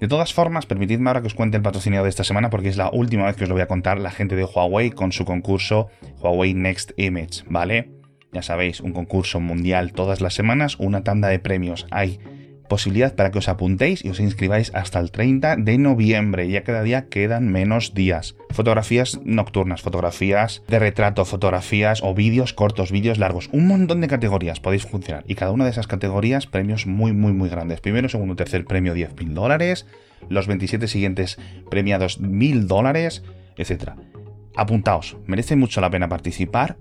De 0.00 0.08
todas 0.08 0.32
formas, 0.32 0.64
permitidme 0.64 1.10
ahora 1.10 1.20
que 1.20 1.26
os 1.26 1.34
cuente 1.34 1.58
el 1.58 1.62
patrocinado 1.62 2.04
de 2.04 2.10
esta 2.10 2.24
semana 2.24 2.48
porque 2.48 2.68
es 2.68 2.78
la 2.78 2.88
última 2.90 3.26
vez 3.26 3.36
que 3.36 3.44
os 3.44 3.50
lo 3.50 3.54
voy 3.54 3.62
a 3.62 3.68
contar 3.68 3.98
la 3.98 4.10
gente 4.10 4.36
de 4.36 4.44
Huawei 4.44 4.90
con 4.90 5.12
su 5.12 5.26
concurso 5.26 5.88
Huawei 6.22 6.54
Next 6.54 6.92
Image, 6.96 7.44
¿vale? 7.50 7.95
Ya 8.36 8.42
sabéis, 8.42 8.80
un 8.80 8.92
concurso 8.92 9.40
mundial 9.40 9.94
todas 9.94 10.20
las 10.20 10.34
semanas, 10.34 10.76
una 10.78 11.02
tanda 11.02 11.28
de 11.28 11.38
premios. 11.38 11.86
Hay 11.90 12.20
posibilidad 12.68 13.14
para 13.14 13.30
que 13.30 13.38
os 13.38 13.48
apuntéis 13.48 14.04
y 14.04 14.10
os 14.10 14.20
inscribáis 14.20 14.74
hasta 14.74 15.00
el 15.00 15.10
30 15.10 15.56
de 15.56 15.78
noviembre. 15.78 16.46
Ya 16.50 16.62
cada 16.62 16.82
día 16.82 17.08
quedan 17.08 17.50
menos 17.50 17.94
días. 17.94 18.36
Fotografías 18.50 19.18
nocturnas, 19.24 19.80
fotografías 19.80 20.62
de 20.68 20.78
retrato, 20.78 21.24
fotografías 21.24 22.02
o 22.02 22.12
vídeos 22.12 22.52
cortos, 22.52 22.92
vídeos 22.92 23.16
largos. 23.16 23.48
Un 23.54 23.68
montón 23.68 24.02
de 24.02 24.08
categorías 24.08 24.60
podéis 24.60 24.84
funcionar. 24.84 25.24
Y 25.26 25.34
cada 25.34 25.52
una 25.52 25.64
de 25.64 25.70
esas 25.70 25.86
categorías, 25.86 26.46
premios 26.46 26.86
muy, 26.86 27.14
muy, 27.14 27.32
muy 27.32 27.48
grandes. 27.48 27.80
Primero, 27.80 28.10
segundo, 28.10 28.36
tercer 28.36 28.66
premio, 28.66 28.94
10.000 28.94 29.32
dólares. 29.32 29.86
Los 30.28 30.46
27 30.46 30.88
siguientes 30.88 31.38
premiados, 31.70 32.20
1.000 32.20 32.66
dólares, 32.66 33.22
etc. 33.56 33.92
Apuntaos, 34.56 35.16
merece 35.24 35.56
mucho 35.56 35.80
la 35.80 35.88
pena 35.88 36.10
participar 36.10 36.76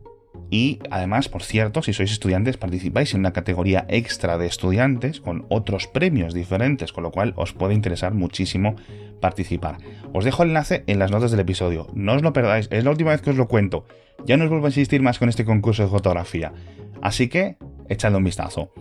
y 0.55 0.79
además, 0.89 1.27
por 1.27 1.43
cierto, 1.43 1.81
si 1.81 1.91
sois 1.91 2.13
estudiantes, 2.13 2.55
participáis 2.55 3.13
en 3.13 3.19
una 3.19 3.33
categoría 3.33 3.85
extra 3.89 4.37
de 4.37 4.47
estudiantes 4.47 5.19
con 5.19 5.45
otros 5.49 5.85
premios 5.87 6.33
diferentes, 6.33 6.93
con 6.93 7.03
lo 7.03 7.11
cual 7.11 7.33
os 7.35 7.51
puede 7.51 7.73
interesar 7.73 8.13
muchísimo 8.13 8.77
participar. 9.19 9.79
Os 10.13 10.23
dejo 10.23 10.43
el 10.43 10.51
enlace 10.51 10.85
en 10.87 10.97
las 10.97 11.11
notas 11.11 11.31
del 11.31 11.41
episodio. 11.41 11.87
No 11.93 12.13
os 12.13 12.21
lo 12.21 12.31
perdáis, 12.31 12.69
es 12.71 12.85
la 12.85 12.91
última 12.91 13.11
vez 13.11 13.21
que 13.21 13.31
os 13.31 13.35
lo 13.35 13.49
cuento. 13.49 13.85
Ya 14.25 14.37
no 14.37 14.45
os 14.45 14.49
vuelvo 14.49 14.67
a 14.67 14.69
insistir 14.69 15.01
más 15.01 15.19
con 15.19 15.27
este 15.27 15.43
concurso 15.43 15.83
de 15.83 15.89
fotografía. 15.89 16.53
Así 17.01 17.27
que, 17.27 17.57
echadle 17.89 18.19
un 18.19 18.23
vistazo. 18.23 18.71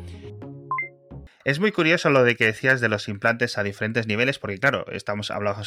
Es 1.44 1.60
muy 1.60 1.72
curioso 1.72 2.08
lo 2.08 2.24
de 2.24 2.36
que 2.36 2.46
decías 2.46 2.80
de 2.80 2.88
los 2.88 3.06
implantes 3.06 3.58
a 3.58 3.62
diferentes 3.62 4.06
niveles, 4.06 4.38
porque 4.38 4.56
claro, 4.58 4.86
estamos 4.90 5.30
hablando 5.30 5.62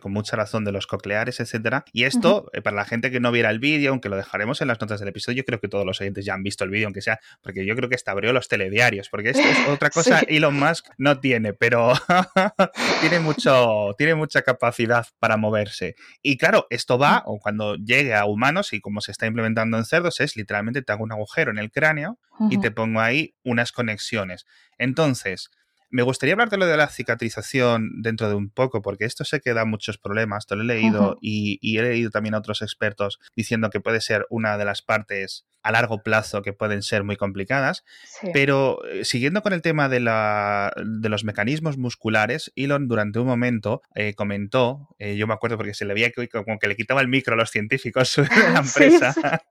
con 0.00 0.12
mucha 0.12 0.36
razón 0.36 0.64
de 0.64 0.72
los 0.72 0.88
cocleares, 0.88 1.38
etcétera. 1.38 1.84
Y 1.92 2.02
esto, 2.02 2.50
eh, 2.52 2.62
para 2.62 2.74
la 2.74 2.84
gente 2.84 3.12
que 3.12 3.20
no 3.20 3.30
viera 3.30 3.48
el 3.50 3.60
vídeo, 3.60 3.92
aunque 3.92 4.08
lo 4.08 4.16
dejaremos 4.16 4.60
en 4.60 4.66
las 4.66 4.80
notas 4.80 4.98
del 4.98 5.10
episodio, 5.10 5.38
yo 5.38 5.44
creo 5.44 5.60
que 5.60 5.68
todos 5.68 5.86
los 5.86 6.00
oyentes 6.00 6.24
ya 6.24 6.34
han 6.34 6.42
visto 6.42 6.64
el 6.64 6.70
vídeo, 6.70 6.88
aunque 6.88 7.00
sea, 7.00 7.20
porque 7.42 7.64
yo 7.64 7.76
creo 7.76 7.88
que 7.88 7.94
hasta 7.94 8.10
abrió 8.10 8.32
los 8.32 8.48
telediarios, 8.48 9.08
porque 9.08 9.30
esto 9.30 9.46
es 9.48 9.68
otra 9.68 9.90
cosa 9.90 10.18
Elon 10.26 10.58
Musk 10.58 10.86
no 10.98 11.20
tiene, 11.20 11.52
pero 11.52 11.92
tiene 13.00 13.20
mucho, 13.20 13.94
tiene 13.96 14.16
mucha 14.16 14.42
capacidad 14.42 15.06
para 15.20 15.36
moverse. 15.36 15.94
Y 16.22 16.38
claro, 16.38 16.66
esto 16.70 16.98
va, 16.98 17.22
o 17.24 17.38
cuando 17.38 17.76
llegue 17.76 18.16
a 18.16 18.24
humanos, 18.24 18.72
y 18.72 18.80
como 18.80 19.00
se 19.00 19.12
está 19.12 19.26
implementando 19.26 19.78
en 19.78 19.84
cerdos, 19.84 20.18
es 20.18 20.34
literalmente 20.34 20.82
te 20.82 20.90
hago 20.90 21.04
un 21.04 21.12
agujero 21.12 21.52
en 21.52 21.58
el 21.58 21.70
cráneo 21.70 22.18
y 22.48 22.58
te 22.60 22.70
pongo 22.70 23.00
ahí 23.00 23.34
unas 23.42 23.72
conexiones. 23.72 24.46
Entonces, 24.78 25.50
me 25.90 26.02
gustaría 26.02 26.34
hablarte 26.34 26.56
lo 26.56 26.66
de 26.66 26.76
la 26.76 26.88
cicatrización 26.88 28.00
dentro 28.00 28.28
de 28.28 28.36
un 28.36 28.48
poco, 28.48 28.80
porque 28.80 29.04
esto 29.04 29.24
sé 29.24 29.40
que 29.40 29.52
da 29.52 29.64
muchos 29.64 29.98
problemas, 29.98 30.46
te 30.46 30.54
lo 30.54 30.62
he 30.62 30.66
leído 30.66 31.18
y, 31.20 31.58
he 31.76 31.82
leído 31.82 32.10
también 32.10 32.34
a 32.34 32.38
otros 32.38 32.62
expertos 32.62 33.18
diciendo 33.34 33.70
que 33.70 33.80
puede 33.80 34.00
ser 34.00 34.24
una 34.30 34.56
de 34.56 34.64
las 34.64 34.82
partes 34.82 35.46
a 35.62 35.72
largo 35.72 36.02
plazo 36.02 36.42
que 36.42 36.52
pueden 36.52 36.82
ser 36.82 37.02
muy 37.04 37.16
complicadas. 37.16 37.84
Pero 38.32 38.82
eh, 38.86 39.04
siguiendo 39.04 39.42
con 39.42 39.52
el 39.52 39.62
tema 39.62 39.88
de, 39.88 40.00
la, 40.00 40.72
de, 40.76 41.08
los 41.08 41.24
mecanismos 41.24 41.76
musculares, 41.76 42.52
Elon 42.56 42.88
durante 42.88 43.18
un 43.18 43.26
momento 43.26 43.82
eh, 43.94 44.14
comentó, 44.14 44.88
eh, 44.98 45.16
yo 45.16 45.26
me 45.26 45.34
acuerdo 45.34 45.56
porque 45.56 45.74
se 45.74 45.84
le 45.84 45.92
veía 45.92 46.12
como 46.12 46.58
que 46.58 46.68
le 46.68 46.76
quitaba 46.76 47.00
el 47.00 47.08
micro 47.08 47.34
a 47.34 47.36
los 47.36 47.50
científicos 47.50 48.14
de 48.16 48.52
la 48.52 48.60
empresa. 48.64 49.42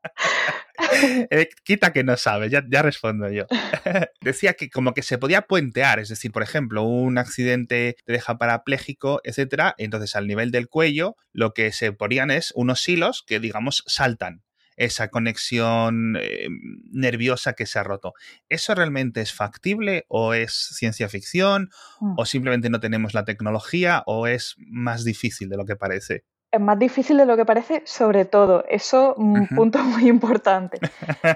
quita 1.64 1.94
que 1.94 2.04
no 2.04 2.18
sabe, 2.18 2.50
ya, 2.50 2.64
ya 2.70 2.82
respondo 2.82 3.30
yo. 3.30 3.46
Decía 4.22 4.54
que 4.54 4.70
como 4.70 4.94
que 4.94 5.04
se 5.04 5.18
podía 5.18 5.44
puentear, 5.44 6.00
es 6.00 6.10
decir, 6.10 6.32
por 6.32 6.44
ejemplo, 6.44 6.84
un 6.84 7.18
accidente 7.18 7.96
te 8.06 8.14
deja 8.14 8.38
parapléjico, 8.38 9.22
etcétera, 9.24 9.76
entonces 9.78 10.16
al 10.16 10.28
nivel 10.28 10.52
del 10.52 10.68
cuello 10.68 11.16
lo 11.34 11.54
que 11.54 11.72
se 11.72 11.92
ponían 11.92 12.32
es 12.32 12.52
unos 12.56 12.88
hilos 12.88 13.24
que 13.26 13.40
digamos 13.40 13.84
saltan 13.88 14.44
esa 14.80 15.10
conexión 15.10 16.16
eh, 16.20 16.48
nerviosa 16.92 17.54
que 17.54 17.66
se 17.66 17.80
ha 17.80 17.84
roto. 17.84 18.14
¿Eso 18.48 18.74
realmente 18.74 19.20
es 19.20 19.34
factible 19.34 20.06
o 20.08 20.34
es 20.34 20.54
ciencia 20.54 21.10
ficción 21.10 21.70
mm. 22.00 22.14
o 22.18 22.26
simplemente 22.26 22.70
no 22.70 22.80
tenemos 22.80 23.14
la 23.14 23.26
tecnología 23.26 24.04
o 24.06 24.26
es 24.26 24.56
más 24.58 25.04
difícil 25.04 25.50
de 25.50 25.58
lo 25.58 25.66
que 25.66 25.76
parece? 25.76 26.24
Es 26.52 26.60
más 26.60 26.80
difícil 26.80 27.18
de 27.18 27.28
lo 27.28 27.38
que 27.38 27.46
parece, 27.46 27.84
sobre 27.86 28.26
todo. 28.26 28.64
Eso, 28.68 29.14
un 29.18 29.48
punto 29.50 29.78
muy 29.84 30.08
importante. 30.08 30.80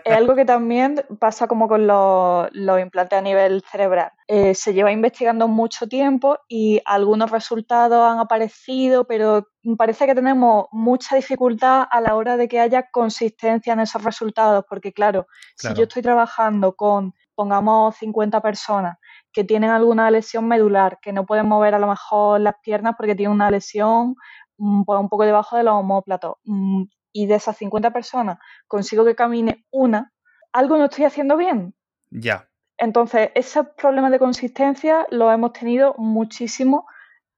es 0.03 0.13
algo 0.13 0.33
que 0.33 0.43
también 0.43 1.05
pasa 1.19 1.47
como 1.47 1.67
con 1.67 1.85
los, 1.85 2.49
implantes 2.81 3.19
a 3.19 3.21
nivel 3.21 3.63
cerebral. 3.71 4.11
Eh, 4.27 4.55
se 4.55 4.73
lleva 4.73 4.91
investigando 4.91 5.47
mucho 5.47 5.87
tiempo 5.87 6.39
y 6.47 6.81
algunos 6.85 7.29
resultados 7.29 8.11
han 8.11 8.17
aparecido, 8.17 9.05
pero 9.05 9.49
parece 9.77 10.07
que 10.07 10.15
tenemos 10.15 10.65
mucha 10.71 11.15
dificultad 11.15 11.85
a 11.91 12.01
la 12.01 12.15
hora 12.15 12.35
de 12.35 12.47
que 12.47 12.59
haya 12.59 12.89
consistencia 12.89 13.73
en 13.73 13.81
esos 13.81 14.03
resultados, 14.03 14.65
porque 14.67 14.93
claro, 14.93 15.27
si 15.55 15.71
yo 15.75 15.83
estoy 15.83 16.01
trabajando 16.01 16.75
con, 16.75 17.13
pongamos, 17.35 17.95
50 17.97 18.41
personas 18.41 18.97
que 19.31 19.43
tienen 19.43 19.71
alguna 19.71 20.11
lesión 20.11 20.47
medular, 20.47 20.99
que 21.01 21.11
no 21.11 21.25
pueden 21.25 21.47
mover 21.47 21.73
a 21.73 21.79
lo 21.79 21.87
mejor 21.87 22.39
las 22.39 22.55
piernas 22.61 22.93
porque 22.97 23.15
tienen 23.15 23.33
una 23.33 23.49
lesión 23.49 24.15
Mm, 24.15 24.42
pues, 24.57 24.99
un 24.99 25.09
poco 25.09 25.25
debajo 25.25 25.57
de 25.57 25.63
los 25.63 25.73
homóplatos 25.73 26.35
mm, 26.43 26.83
y 27.11 27.27
de 27.27 27.35
esas 27.35 27.57
50 27.57 27.91
personas 27.91 28.37
consigo 28.67 29.05
que 29.05 29.15
camine 29.15 29.65
una, 29.71 30.11
algo 30.51 30.77
no 30.77 30.85
estoy 30.85 31.05
haciendo 31.05 31.37
bien. 31.37 31.75
Ya. 32.09 32.49
Entonces, 32.77 33.31
esos 33.35 33.67
problemas 33.77 34.11
de 34.11 34.19
consistencia 34.19 35.05
los 35.09 35.33
hemos 35.33 35.53
tenido 35.53 35.95
muchísimo 35.97 36.85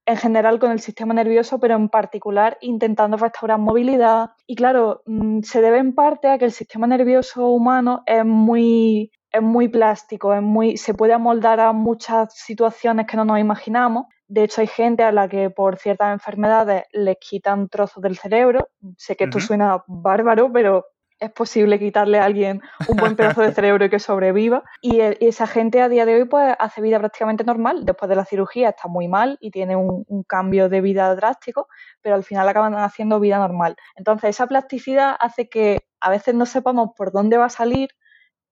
en 0.06 0.16
general 0.16 0.58
con 0.60 0.70
el 0.70 0.80
sistema 0.80 1.14
nervioso, 1.14 1.58
pero 1.58 1.74
en 1.74 1.88
particular 1.88 2.58
intentando 2.60 3.16
restaurar 3.16 3.58
movilidad. 3.58 4.30
Y 4.46 4.54
claro, 4.54 5.02
mm, 5.06 5.40
se 5.40 5.60
debe 5.60 5.78
en 5.78 5.94
parte 5.94 6.28
a 6.28 6.38
que 6.38 6.44
el 6.44 6.52
sistema 6.52 6.86
nervioso 6.86 7.48
humano 7.48 8.02
es 8.06 8.24
muy, 8.24 9.10
es 9.32 9.42
muy 9.42 9.68
plástico, 9.68 10.32
es 10.32 10.42
muy, 10.42 10.76
se 10.76 10.94
puede 10.94 11.12
amoldar 11.12 11.60
a 11.60 11.72
muchas 11.72 12.34
situaciones 12.34 13.06
que 13.06 13.16
no 13.16 13.24
nos 13.24 13.40
imaginamos 13.40 14.06
de 14.28 14.44
hecho, 14.44 14.60
hay 14.60 14.66
gente 14.66 15.04
a 15.04 15.12
la 15.12 15.28
que 15.28 15.50
por 15.50 15.78
ciertas 15.78 16.12
enfermedades 16.12 16.84
les 16.92 17.16
quitan 17.18 17.68
trozos 17.68 18.02
del 18.02 18.18
cerebro. 18.18 18.68
Sé 18.96 19.16
que 19.16 19.24
esto 19.24 19.38
suena 19.38 19.84
bárbaro, 19.86 20.50
pero 20.52 20.86
es 21.18 21.30
posible 21.30 21.78
quitarle 21.78 22.18
a 22.18 22.24
alguien 22.24 22.60
un 22.88 22.96
buen 22.96 23.16
pedazo 23.16 23.40
de 23.42 23.52
cerebro 23.52 23.84
y 23.84 23.88
que 23.88 24.00
sobreviva. 24.00 24.64
Y, 24.82 25.00
esa 25.00 25.46
gente 25.46 25.80
a 25.80 25.88
día 25.88 26.04
de 26.04 26.16
hoy 26.16 26.24
pues 26.24 26.56
hace 26.58 26.80
vida 26.80 26.98
prácticamente 26.98 27.44
normal. 27.44 27.84
Después 27.84 28.08
de 28.08 28.16
la 28.16 28.24
cirugía 28.24 28.70
está 28.70 28.88
muy 28.88 29.06
mal 29.06 29.38
y 29.40 29.52
tiene 29.52 29.76
un, 29.76 30.04
un, 30.08 30.24
cambio 30.24 30.68
de 30.68 30.80
vida 30.80 31.14
drástico, 31.14 31.68
pero 32.02 32.16
al 32.16 32.24
final 32.24 32.48
acaban 32.48 32.74
haciendo 32.74 33.20
vida 33.20 33.38
normal. 33.38 33.76
Entonces 33.94 34.30
esa 34.30 34.48
plasticidad 34.48 35.16
hace 35.20 35.48
que 35.48 35.86
a 36.00 36.10
veces 36.10 36.34
no 36.34 36.46
sepamos 36.46 36.90
por 36.96 37.12
dónde 37.12 37.36
va 37.36 37.46
a 37.46 37.50
salir, 37.50 37.90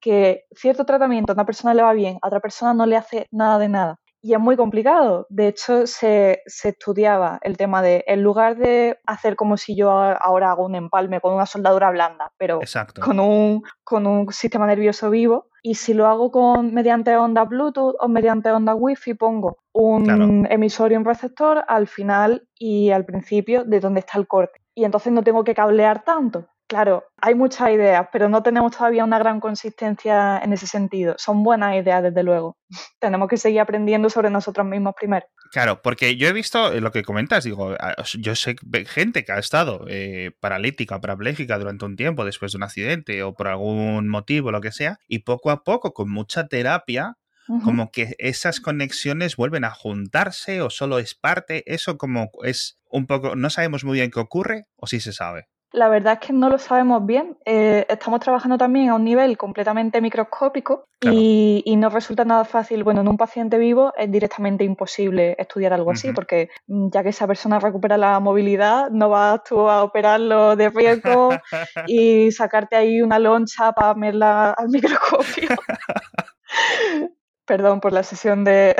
que 0.00 0.44
cierto 0.54 0.84
tratamiento 0.86 1.32
a 1.32 1.34
una 1.34 1.46
persona 1.46 1.74
le 1.74 1.82
va 1.82 1.92
bien, 1.92 2.18
a 2.22 2.28
otra 2.28 2.40
persona 2.40 2.74
no 2.74 2.86
le 2.86 2.96
hace 2.96 3.26
nada 3.32 3.58
de 3.58 3.68
nada 3.68 3.98
y 4.24 4.32
es 4.32 4.40
muy 4.40 4.56
complicado. 4.56 5.26
De 5.28 5.48
hecho, 5.48 5.86
se, 5.86 6.40
estudiaba 6.46 7.38
el 7.42 7.58
tema 7.58 7.82
de, 7.82 8.04
en 8.06 8.22
lugar 8.22 8.56
de 8.56 8.98
hacer 9.04 9.36
como 9.36 9.58
si 9.58 9.76
yo 9.76 9.90
ahora 9.90 10.50
hago 10.50 10.64
un 10.64 10.74
empalme 10.74 11.20
con 11.20 11.34
una 11.34 11.44
soldadura 11.44 11.90
blanda, 11.90 12.32
pero 12.38 12.60
con 13.04 13.20
un, 13.20 13.62
con 13.84 14.06
un 14.06 14.32
sistema 14.32 14.66
nervioso 14.66 15.10
vivo, 15.10 15.50
y 15.62 15.74
si 15.74 15.92
lo 15.92 16.06
hago 16.06 16.30
con, 16.30 16.72
mediante 16.72 17.14
onda 17.14 17.44
Bluetooth 17.44 17.96
o 18.00 18.08
mediante 18.08 18.50
onda 18.50 18.74
Wi-Fi, 18.74 19.12
pongo 19.12 19.58
un 19.72 20.46
emisor 20.48 20.92
y 20.92 20.96
un 20.96 21.04
receptor 21.04 21.62
al 21.68 21.86
final 21.86 22.48
y 22.58 22.92
al 22.92 23.04
principio 23.04 23.64
de 23.64 23.80
donde 23.80 24.00
está 24.00 24.16
el 24.16 24.26
corte. 24.26 24.62
Y 24.74 24.84
entonces 24.84 25.12
no 25.12 25.22
tengo 25.22 25.44
que 25.44 25.54
cablear 25.54 26.02
tanto. 26.02 26.46
Claro, 26.74 27.04
hay 27.22 27.36
muchas 27.36 27.70
ideas, 27.70 28.08
pero 28.10 28.28
no 28.28 28.42
tenemos 28.42 28.76
todavía 28.76 29.04
una 29.04 29.20
gran 29.20 29.38
consistencia 29.38 30.40
en 30.42 30.52
ese 30.52 30.66
sentido. 30.66 31.14
Son 31.18 31.44
buenas 31.44 31.76
ideas, 31.76 32.02
desde 32.02 32.24
luego. 32.24 32.58
tenemos 32.98 33.28
que 33.28 33.36
seguir 33.36 33.60
aprendiendo 33.60 34.10
sobre 34.10 34.28
nosotros 34.28 34.66
mismos 34.66 34.94
primero. 34.98 35.24
Claro, 35.52 35.82
porque 35.82 36.16
yo 36.16 36.26
he 36.26 36.32
visto 36.32 36.72
lo 36.80 36.90
que 36.90 37.04
comentas, 37.04 37.44
digo, 37.44 37.76
yo 38.18 38.34
sé 38.34 38.56
gente 38.86 39.24
que 39.24 39.30
ha 39.30 39.38
estado 39.38 39.84
eh, 39.88 40.32
paralítica, 40.40 41.00
parapléjica 41.00 41.60
durante 41.60 41.84
un 41.84 41.94
tiempo 41.94 42.24
después 42.24 42.50
de 42.50 42.56
un 42.56 42.64
accidente 42.64 43.22
o 43.22 43.34
por 43.34 43.46
algún 43.46 44.08
motivo, 44.08 44.50
lo 44.50 44.60
que 44.60 44.72
sea, 44.72 44.98
y 45.06 45.20
poco 45.20 45.52
a 45.52 45.62
poco, 45.62 45.94
con 45.94 46.10
mucha 46.10 46.48
terapia, 46.48 47.18
como 47.62 47.92
que 47.92 48.16
esas 48.18 48.58
conexiones 48.58 49.36
vuelven 49.36 49.62
a 49.62 49.70
juntarse 49.70 50.60
o 50.60 50.70
solo 50.70 50.98
es 50.98 51.14
parte, 51.14 51.62
eso 51.72 51.98
como 51.98 52.30
es 52.42 52.80
un 52.90 53.06
poco, 53.06 53.36
no 53.36 53.48
sabemos 53.48 53.84
muy 53.84 53.98
bien 53.98 54.10
qué 54.10 54.18
ocurre 54.18 54.66
o 54.74 54.88
sí 54.88 54.98
se 54.98 55.12
sabe. 55.12 55.46
La 55.74 55.88
verdad 55.88 56.18
es 56.20 56.28
que 56.28 56.32
no 56.32 56.48
lo 56.48 56.58
sabemos 56.58 57.04
bien. 57.04 57.36
Eh, 57.44 57.84
estamos 57.88 58.20
trabajando 58.20 58.56
también 58.56 58.90
a 58.90 58.94
un 58.94 59.02
nivel 59.02 59.36
completamente 59.36 60.00
microscópico 60.00 60.86
y, 61.00 61.74
no 61.76 61.90
resulta 61.90 62.24
nada 62.24 62.44
fácil. 62.44 62.84
Bueno, 62.84 63.00
en 63.00 63.08
un 63.08 63.16
paciente 63.16 63.58
vivo 63.58 63.92
es 63.98 64.08
directamente 64.08 64.62
imposible 64.62 65.34
estudiar 65.36 65.72
algo 65.72 65.90
así 65.90 66.12
porque 66.12 66.48
mm, 66.68 66.90
ya 66.92 67.02
que 67.02 67.08
esa 67.08 67.26
persona 67.26 67.58
recupera 67.58 67.96
la 67.96 68.20
movilidad, 68.20 68.88
no 68.90 69.08
vas 69.08 69.42
tú 69.42 69.68
a 69.68 69.82
operarlo 69.82 70.54
de 70.54 70.70
riesgo 70.70 71.30
y 71.88 72.30
sacarte 72.30 72.76
ahí 72.76 73.02
una 73.02 73.18
loncha 73.18 73.72
para 73.72 73.94
verla 73.94 74.52
al 74.52 74.68
microscopio. 74.68 75.48
Perdón 77.46 77.80
por 77.80 77.92
la 77.92 78.04
sesión 78.04 78.44
de. 78.44 78.74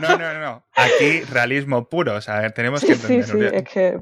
No, 0.00 0.16
no, 0.16 0.34
no. 0.40 0.64
Aquí 0.74 1.20
realismo 1.30 1.88
puro. 1.88 2.16
O 2.16 2.20
sea, 2.20 2.50
tenemos 2.50 2.80
que 2.80 2.92
entender. 2.92 3.24
Sí, 3.24 3.32
sí, 3.32 3.48
es 3.52 3.64
que. 3.64 4.00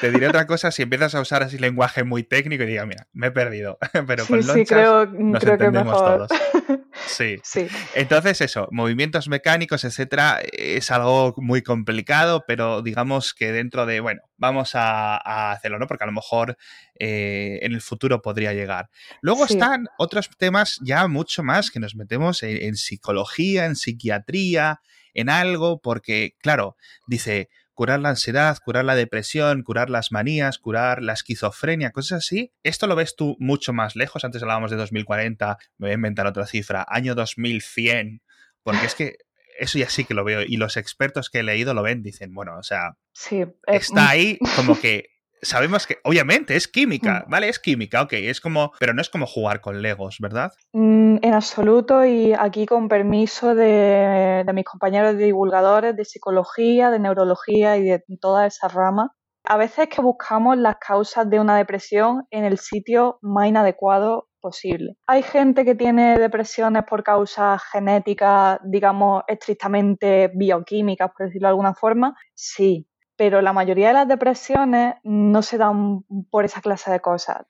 Te 0.00 0.10
diré 0.10 0.28
otra 0.28 0.46
cosa 0.46 0.70
si 0.70 0.82
empiezas 0.82 1.14
a 1.14 1.20
usar 1.20 1.42
así 1.42 1.58
lenguaje 1.58 2.04
muy 2.04 2.22
técnico 2.22 2.64
y 2.64 2.66
diga, 2.66 2.86
mira, 2.86 3.08
me 3.12 3.28
he 3.28 3.30
perdido. 3.30 3.78
Pero 4.06 4.26
con 4.26 4.46
lonchas 4.46 4.68
creo, 4.68 5.06
nos 5.06 5.42
creo 5.42 5.54
entendemos 5.54 5.94
que 5.94 6.08
todos. 6.08 6.30
Sí. 7.06 7.36
sí. 7.44 7.66
Entonces, 7.94 8.40
eso, 8.40 8.68
movimientos 8.70 9.28
mecánicos, 9.28 9.84
etcétera, 9.84 10.40
es 10.52 10.90
algo 10.90 11.32
muy 11.36 11.62
complicado, 11.62 12.44
pero 12.46 12.82
digamos 12.82 13.34
que 13.34 13.52
dentro 13.52 13.86
de, 13.86 14.00
bueno, 14.00 14.22
vamos 14.36 14.72
a, 14.74 15.52
hacerlo, 15.52 15.78
¿no? 15.78 15.86
Porque 15.86 16.04
a 16.04 16.06
lo 16.06 16.12
mejor 16.12 16.56
eh, 16.98 17.60
en 17.62 17.72
el 17.72 17.80
futuro 17.80 18.20
podría 18.20 18.52
llegar. 18.52 18.90
Luego 19.20 19.44
están 19.44 19.86
otros 19.98 20.28
temas 20.36 20.78
ya 20.82 21.06
mucho 21.08 21.42
más 21.42 21.70
que 21.70 21.80
nos 21.80 21.94
metemos 21.94 22.42
en, 22.42 22.76
psicología, 22.76 23.66
en 23.66 23.76
psiquiatría, 23.76 24.80
en 25.14 25.30
algo, 25.30 25.80
porque, 25.80 26.34
claro, 26.40 26.76
dice 27.06 27.48
curar 27.78 28.00
la 28.00 28.08
ansiedad, 28.08 28.58
curar 28.64 28.84
la 28.84 28.96
depresión, 28.96 29.62
curar 29.62 29.88
las 29.88 30.10
manías, 30.10 30.58
curar 30.58 31.00
la 31.00 31.12
esquizofrenia, 31.12 31.92
cosas 31.92 32.24
así. 32.24 32.50
Esto 32.64 32.88
lo 32.88 32.96
ves 32.96 33.14
tú 33.14 33.36
mucho 33.38 33.72
más 33.72 33.94
lejos. 33.94 34.24
Antes 34.24 34.42
hablábamos 34.42 34.72
de 34.72 34.76
2040, 34.76 35.58
me 35.76 35.86
voy 35.86 35.90
a 35.92 35.94
inventar 35.94 36.26
otra 36.26 36.44
cifra, 36.44 36.84
año 36.88 37.14
2100, 37.14 38.20
porque 38.64 38.84
es 38.84 38.96
que 38.96 39.18
eso 39.60 39.78
ya 39.78 39.88
sí 39.88 40.04
que 40.04 40.14
lo 40.14 40.24
veo. 40.24 40.42
Y 40.42 40.56
los 40.56 40.76
expertos 40.76 41.30
que 41.30 41.38
he 41.38 41.42
leído 41.44 41.72
lo 41.72 41.84
ven, 41.84 42.02
dicen, 42.02 42.34
bueno, 42.34 42.58
o 42.58 42.64
sea, 42.64 42.96
sí, 43.12 43.44
está 43.68 44.08
ahí 44.08 44.40
como 44.56 44.80
que 44.80 45.10
sabemos 45.42 45.86
que, 45.86 45.98
obviamente, 46.04 46.56
es 46.56 46.68
química, 46.68 47.24
mm. 47.26 47.30
¿vale? 47.30 47.48
Es 47.48 47.58
química, 47.58 48.02
ok, 48.02 48.12
es 48.14 48.40
como, 48.40 48.72
pero 48.78 48.94
no 48.94 49.00
es 49.00 49.10
como 49.10 49.26
jugar 49.26 49.60
con 49.60 49.82
Legos, 49.82 50.18
¿verdad? 50.20 50.52
Mm, 50.72 51.16
en 51.22 51.34
absoluto, 51.34 52.04
y 52.04 52.32
aquí 52.32 52.66
con 52.66 52.88
permiso 52.88 53.54
de, 53.54 54.44
mis 54.54 54.64
compañeros 54.64 55.16
divulgadores 55.16 55.96
de 55.96 56.04
psicología, 56.04 56.90
de 56.90 56.98
neurología 56.98 57.76
y 57.76 57.84
de 57.84 58.02
toda 58.20 58.46
esa 58.46 58.68
rama, 58.68 59.12
a 59.44 59.56
veces 59.56 59.88
que 59.88 60.02
buscamos 60.02 60.58
las 60.58 60.76
causas 60.76 61.28
de 61.30 61.40
una 61.40 61.56
depresión 61.56 62.26
en 62.30 62.44
el 62.44 62.58
sitio 62.58 63.18
más 63.22 63.48
inadecuado 63.48 64.28
posible. 64.40 64.96
Hay 65.06 65.22
gente 65.22 65.64
que 65.64 65.74
tiene 65.74 66.18
depresiones 66.18 66.84
por 66.84 67.02
causas 67.02 67.62
genéticas, 67.72 68.58
digamos, 68.64 69.22
estrictamente 69.26 70.30
bioquímicas, 70.34 71.10
por 71.16 71.26
decirlo 71.26 71.48
de 71.48 71.50
alguna 71.50 71.74
forma, 71.74 72.14
sí, 72.34 72.87
pero 73.18 73.42
la 73.42 73.52
mayoría 73.52 73.88
de 73.88 73.94
las 73.94 74.08
depresiones 74.08 74.94
no 75.02 75.42
se 75.42 75.58
dan 75.58 76.04
por 76.30 76.44
esa 76.44 76.60
clase 76.60 76.90
de 76.90 77.00
cosas. 77.00 77.44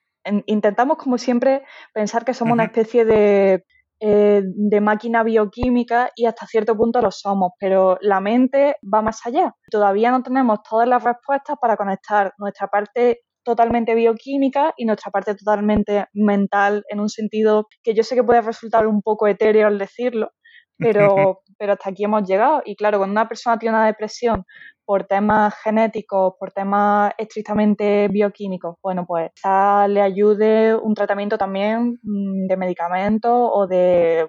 intentamos, 0.47 0.97
como 0.97 1.17
siempre, 1.17 1.63
pensar 1.93 2.25
que 2.25 2.33
somos 2.33 2.53
una 2.53 2.65
especie 2.65 3.05
de, 3.05 3.65
eh, 4.01 4.41
de 4.43 4.81
máquina 4.81 5.23
bioquímica 5.23 6.09
y 6.15 6.25
hasta 6.25 6.47
cierto 6.47 6.75
punto 6.75 7.01
lo 7.01 7.11
somos, 7.11 7.51
pero 7.59 7.97
la 8.01 8.19
mente 8.19 8.77
va 8.81 9.03
más 9.03 9.25
allá. 9.25 9.55
Todavía 9.69 10.09
no 10.09 10.23
tenemos 10.23 10.59
todas 10.67 10.87
las 10.87 11.03
respuestas 11.03 11.55
para 11.61 11.77
conectar 11.77 12.33
nuestra 12.39 12.67
parte 12.67 13.21
totalmente 13.43 13.93
bioquímica 13.93 14.73
y 14.75 14.85
nuestra 14.85 15.11
parte 15.11 15.35
totalmente 15.35 16.07
mental 16.13 16.83
en 16.89 16.99
un 16.99 17.09
sentido 17.09 17.67
que 17.83 17.93
yo 17.93 18.03
sé 18.03 18.15
que 18.15 18.23
puede 18.23 18.41
resultar 18.41 18.87
un 18.87 19.01
poco 19.03 19.27
etéreo 19.27 19.67
al 19.67 19.77
decirlo, 19.77 20.31
pero, 20.77 21.41
pero 21.59 21.73
hasta 21.73 21.91
aquí 21.91 22.05
hemos 22.05 22.27
llegado. 22.27 22.63
Y 22.65 22.75
claro, 22.75 22.97
cuando 22.97 23.11
una 23.11 23.27
persona 23.27 23.59
tiene 23.59 23.75
una 23.75 23.85
depresión 23.85 24.45
por 24.89 25.03
temas 25.03 25.53
genéticos, 25.63 26.33
por 26.39 26.51
temas 26.51 27.13
estrictamente 27.15 28.07
bioquímicos, 28.07 28.75
bueno, 28.81 29.05
pues 29.05 29.29
quizá 29.35 29.87
le 29.87 30.01
ayude 30.01 30.73
un 30.73 30.95
tratamiento 30.95 31.37
también 31.37 31.99
mm, 32.01 32.47
de 32.47 32.57
medicamentos 32.57 33.31
o 33.31 33.67
de 33.67 34.27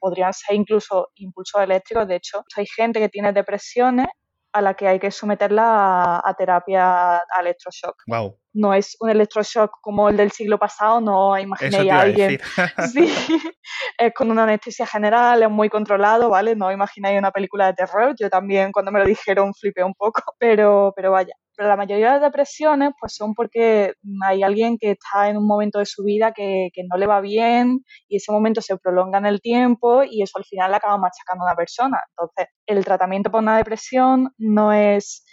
podrían 0.00 0.32
ser 0.32 0.56
incluso 0.56 1.10
impulsos 1.14 1.62
eléctricos. 1.62 2.08
De 2.08 2.16
hecho, 2.16 2.42
hay 2.56 2.66
gente 2.66 2.98
que 2.98 3.10
tiene 3.10 3.32
depresiones 3.32 4.08
a 4.52 4.60
la 4.60 4.74
que 4.74 4.88
hay 4.88 4.98
que 4.98 5.12
someterla 5.12 6.20
a, 6.24 6.34
terapia 6.34 7.18
a 7.18 7.40
electroshock. 7.40 8.02
Wow. 8.08 8.36
No 8.54 8.74
es 8.74 8.96
un 9.00 9.10
electroshock 9.10 9.80
como 9.80 10.08
el 10.08 10.16
del 10.16 10.30
siglo 10.30 10.58
pasado, 10.58 11.00
no 11.00 11.38
imaginéis 11.38 11.90
a 11.90 12.00
alguien. 12.00 12.38
sí, 12.92 13.08
es 13.98 14.12
con 14.14 14.30
una 14.30 14.44
anestesia 14.44 14.86
general, 14.86 15.42
es 15.42 15.50
muy 15.50 15.68
controlado, 15.68 16.30
¿vale? 16.30 16.54
No 16.56 16.70
imagináis 16.70 17.18
una 17.18 17.30
película 17.30 17.66
de 17.66 17.74
terror. 17.74 18.14
Yo 18.18 18.28
también 18.28 18.72
cuando 18.72 18.92
me 18.92 19.00
lo 19.00 19.06
dijeron 19.06 19.54
flipé 19.54 19.82
un 19.82 19.94
poco, 19.94 20.22
pero, 20.38 20.92
pero 20.94 21.12
vaya. 21.12 21.34
Pero 21.54 21.68
la 21.68 21.76
mayoría 21.76 22.06
de 22.06 22.12
las 22.14 22.22
depresiones 22.22 22.92
pues 22.98 23.14
son 23.14 23.34
porque 23.34 23.92
hay 24.24 24.42
alguien 24.42 24.78
que 24.78 24.92
está 24.92 25.28
en 25.28 25.36
un 25.36 25.46
momento 25.46 25.80
de 25.80 25.86
su 25.86 26.02
vida 26.02 26.32
que, 26.32 26.70
que 26.72 26.82
no 26.90 26.96
le 26.96 27.06
va 27.06 27.20
bien 27.20 27.84
y 28.08 28.16
ese 28.16 28.32
momento 28.32 28.62
se 28.62 28.78
prolonga 28.78 29.18
en 29.18 29.26
el 29.26 29.42
tiempo 29.42 30.02
y 30.02 30.22
eso 30.22 30.38
al 30.38 30.44
final 30.44 30.70
le 30.70 30.78
acaba 30.78 30.96
machacando 30.96 31.44
a 31.44 31.48
una 31.48 31.56
persona. 31.56 32.00
Entonces, 32.10 32.46
el 32.66 32.84
tratamiento 32.84 33.30
para 33.30 33.42
una 33.42 33.56
depresión 33.58 34.32
no 34.38 34.72
es 34.72 35.24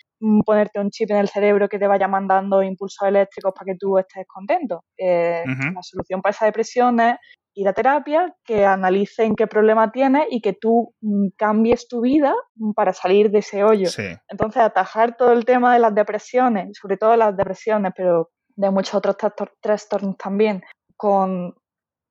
ponerte 0.46 0.80
un 0.80 0.90
chip 0.90 1.12
en 1.12 1.18
el 1.18 1.30
cerebro 1.30 1.70
que 1.70 1.80
te 1.80 1.88
vaya 1.88 2.08
mandando 2.08 2.62
impulsos 2.62 3.08
eléctricos 3.08 3.54
para 3.54 3.66
que 3.66 3.78
tú 3.78 3.98
estés 3.98 4.26
contento. 4.28 4.84
Eh, 4.98 5.44
la 5.46 5.82
solución 5.82 6.22
para 6.22 6.32
esa 6.32 6.46
depresión 6.46 7.00
es 7.00 7.16
ir 7.56 7.68
a 7.68 7.74
terapia, 7.74 8.34
que 8.44 8.66
analicen 8.66 9.36
qué 9.36 9.48
problema 9.48 9.92
tienes 9.92 10.28
y 10.30 10.42
que 10.42 10.54
tú 10.54 10.94
mm, 11.02 11.30
cambies 11.38 11.88
tu 11.88 12.02
vida 12.02 12.34
mm, 12.56 12.72
para 12.72 12.94
salir 12.94 13.32
de 13.32 13.40
ese 13.40 13.64
hoyo. 13.64 13.90
Entonces, 14.28 14.62
atajar 14.62 15.18
todo 15.18 15.34
el 15.34 15.46
tema 15.46 15.74
de 15.74 15.80
las 15.80 15.94
depresiones, 15.94 16.78
sobre 16.80 16.98
todo 16.98 17.16
las 17.16 17.36
depresiones, 17.36 17.92
pero 17.96 18.30
de 18.56 18.70
muchos 18.72 18.96
otros 18.96 19.16
trastornos 19.62 20.18
también, 20.18 20.64
con 20.96 21.56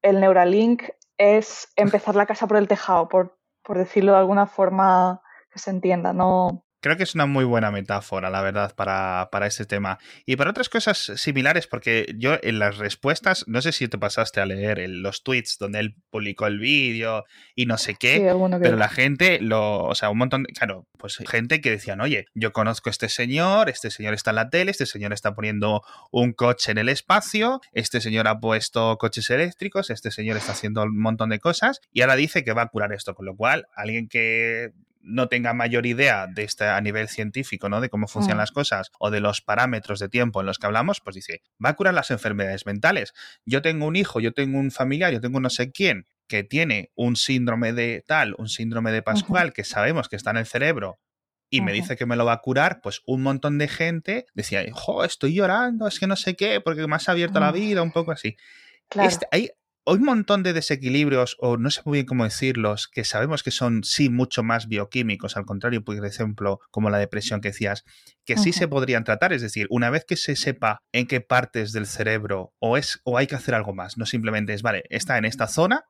el 0.02 0.20
Neuralink 0.20 0.84
es 1.18 1.68
empezar 1.76 2.14
la 2.14 2.26
casa 2.26 2.46
por 2.46 2.56
el 2.56 2.68
tejado, 2.68 3.08
por, 3.08 3.38
por 3.62 3.78
decirlo 3.78 4.12
de 4.12 4.18
alguna 4.18 4.46
forma 4.46 5.20
que 5.50 5.58
se 5.58 5.70
entienda, 5.70 6.12
no, 6.12 6.64
Creo 6.88 6.96
que 6.96 7.02
es 7.02 7.14
una 7.14 7.26
muy 7.26 7.44
buena 7.44 7.70
metáfora, 7.70 8.30
la 8.30 8.40
verdad, 8.40 8.74
para, 8.74 9.28
para 9.30 9.46
este 9.46 9.66
tema. 9.66 9.98
Y 10.24 10.36
para 10.36 10.48
otras 10.48 10.70
cosas 10.70 11.12
similares, 11.16 11.66
porque 11.66 12.14
yo 12.16 12.38
en 12.42 12.58
las 12.58 12.78
respuestas, 12.78 13.44
no 13.46 13.60
sé 13.60 13.72
si 13.72 13.88
te 13.88 13.98
pasaste 13.98 14.40
a 14.40 14.46
leer 14.46 14.88
los 14.88 15.22
tweets 15.22 15.58
donde 15.58 15.80
él 15.80 15.96
publicó 16.08 16.46
el 16.46 16.58
vídeo 16.58 17.26
y 17.54 17.66
no 17.66 17.76
sé 17.76 17.96
qué, 17.96 18.34
pero 18.62 18.78
la 18.78 18.88
gente, 18.88 19.38
lo, 19.42 19.84
o 19.84 19.94
sea, 19.94 20.08
un 20.08 20.16
montón, 20.16 20.44
de, 20.44 20.52
claro, 20.54 20.86
pues 20.96 21.18
gente 21.28 21.60
que 21.60 21.72
decían, 21.72 22.00
oye, 22.00 22.24
yo 22.32 22.54
conozco 22.54 22.88
a 22.88 22.92
este 22.92 23.10
señor, 23.10 23.68
este 23.68 23.90
señor 23.90 24.14
está 24.14 24.30
en 24.30 24.36
la 24.36 24.48
tele, 24.48 24.70
este 24.70 24.86
señor 24.86 25.12
está 25.12 25.34
poniendo 25.34 25.82
un 26.10 26.32
coche 26.32 26.72
en 26.72 26.78
el 26.78 26.88
espacio, 26.88 27.60
este 27.72 28.00
señor 28.00 28.28
ha 28.28 28.40
puesto 28.40 28.96
coches 28.96 29.28
eléctricos, 29.28 29.90
este 29.90 30.10
señor 30.10 30.38
está 30.38 30.52
haciendo 30.52 30.84
un 30.84 30.98
montón 30.98 31.28
de 31.28 31.38
cosas 31.38 31.82
y 31.92 32.00
ahora 32.00 32.16
dice 32.16 32.44
que 32.44 32.54
va 32.54 32.62
a 32.62 32.68
curar 32.68 32.94
esto, 32.94 33.14
con 33.14 33.26
lo 33.26 33.36
cual 33.36 33.66
alguien 33.76 34.08
que 34.08 34.72
no 35.00 35.28
tenga 35.28 35.54
mayor 35.54 35.86
idea 35.86 36.26
de 36.26 36.44
este 36.44 36.64
a 36.64 36.80
nivel 36.80 37.08
científico, 37.08 37.68
¿no? 37.68 37.80
De 37.80 37.88
cómo 37.88 38.08
funcionan 38.08 38.38
mm. 38.38 38.40
las 38.40 38.52
cosas 38.52 38.90
o 38.98 39.10
de 39.10 39.20
los 39.20 39.40
parámetros 39.40 39.98
de 40.00 40.08
tiempo 40.08 40.40
en 40.40 40.46
los 40.46 40.58
que 40.58 40.66
hablamos, 40.66 41.00
pues 41.00 41.14
dice, 41.14 41.42
va 41.64 41.70
a 41.70 41.74
curar 41.74 41.94
las 41.94 42.10
enfermedades 42.10 42.66
mentales. 42.66 43.12
Yo 43.44 43.62
tengo 43.62 43.86
un 43.86 43.96
hijo, 43.96 44.20
yo 44.20 44.32
tengo 44.32 44.58
un 44.58 44.70
familiar, 44.70 45.12
yo 45.12 45.20
tengo 45.20 45.40
no 45.40 45.50
sé 45.50 45.70
quién 45.72 46.06
que 46.28 46.44
tiene 46.44 46.92
un 46.94 47.16
síndrome 47.16 47.72
de 47.72 48.04
tal, 48.06 48.34
un 48.36 48.48
síndrome 48.48 48.92
de 48.92 49.02
Pascual, 49.02 49.52
que 49.54 49.64
sabemos 49.64 50.08
que 50.08 50.16
está 50.16 50.30
en 50.30 50.36
el 50.36 50.46
cerebro 50.46 50.98
y 51.50 51.62
me 51.62 51.72
dice 51.72 51.96
que 51.96 52.04
me 52.04 52.16
lo 52.16 52.26
va 52.26 52.34
a 52.34 52.40
curar, 52.42 52.80
pues 52.82 53.00
un 53.06 53.22
montón 53.22 53.56
de 53.56 53.68
gente 53.68 54.26
decía, 54.34 54.62
jo, 54.72 55.04
estoy 55.04 55.34
llorando, 55.34 55.88
es 55.88 55.98
que 55.98 56.06
no 56.06 56.16
sé 56.16 56.36
qué, 56.36 56.60
porque 56.60 56.86
me 56.86 56.96
has 56.96 57.08
abierto 57.08 57.40
la 57.40 57.52
vida, 57.52 57.82
un 57.82 57.92
poco 57.92 58.12
así. 58.12 58.36
Claro. 58.90 59.08
Este, 59.08 59.26
hay, 59.32 59.50
hay 59.90 59.98
un 59.98 60.04
montón 60.04 60.42
de 60.42 60.52
desequilibrios, 60.52 61.36
o 61.38 61.56
no 61.56 61.70
sé 61.70 61.82
muy 61.84 61.98
bien 61.98 62.06
cómo 62.06 62.24
decirlos, 62.24 62.88
que 62.88 63.04
sabemos 63.04 63.42
que 63.42 63.50
son 63.50 63.84
sí 63.84 64.10
mucho 64.10 64.42
más 64.42 64.68
bioquímicos, 64.68 65.36
al 65.36 65.44
contrario, 65.44 65.84
por 65.84 66.04
ejemplo, 66.04 66.60
como 66.70 66.90
la 66.90 66.98
depresión 66.98 67.40
que 67.40 67.48
decías, 67.48 67.84
que 68.24 68.36
sí 68.36 68.52
se 68.52 68.68
podrían 68.68 69.04
tratar. 69.04 69.32
Es 69.32 69.42
decir, 69.42 69.66
una 69.70 69.90
vez 69.90 70.04
que 70.04 70.16
se 70.16 70.36
sepa 70.36 70.82
en 70.92 71.06
qué 71.06 71.20
partes 71.20 71.72
del 71.72 71.86
cerebro 71.86 72.52
o 72.58 72.76
es 72.76 73.00
o 73.04 73.18
hay 73.18 73.26
que 73.26 73.36
hacer 73.36 73.54
algo 73.54 73.74
más, 73.74 73.96
no 73.98 74.06
simplemente 74.06 74.54
es, 74.54 74.62
vale, 74.62 74.84
está 74.90 75.18
en 75.18 75.24
esta 75.24 75.46
zona, 75.46 75.84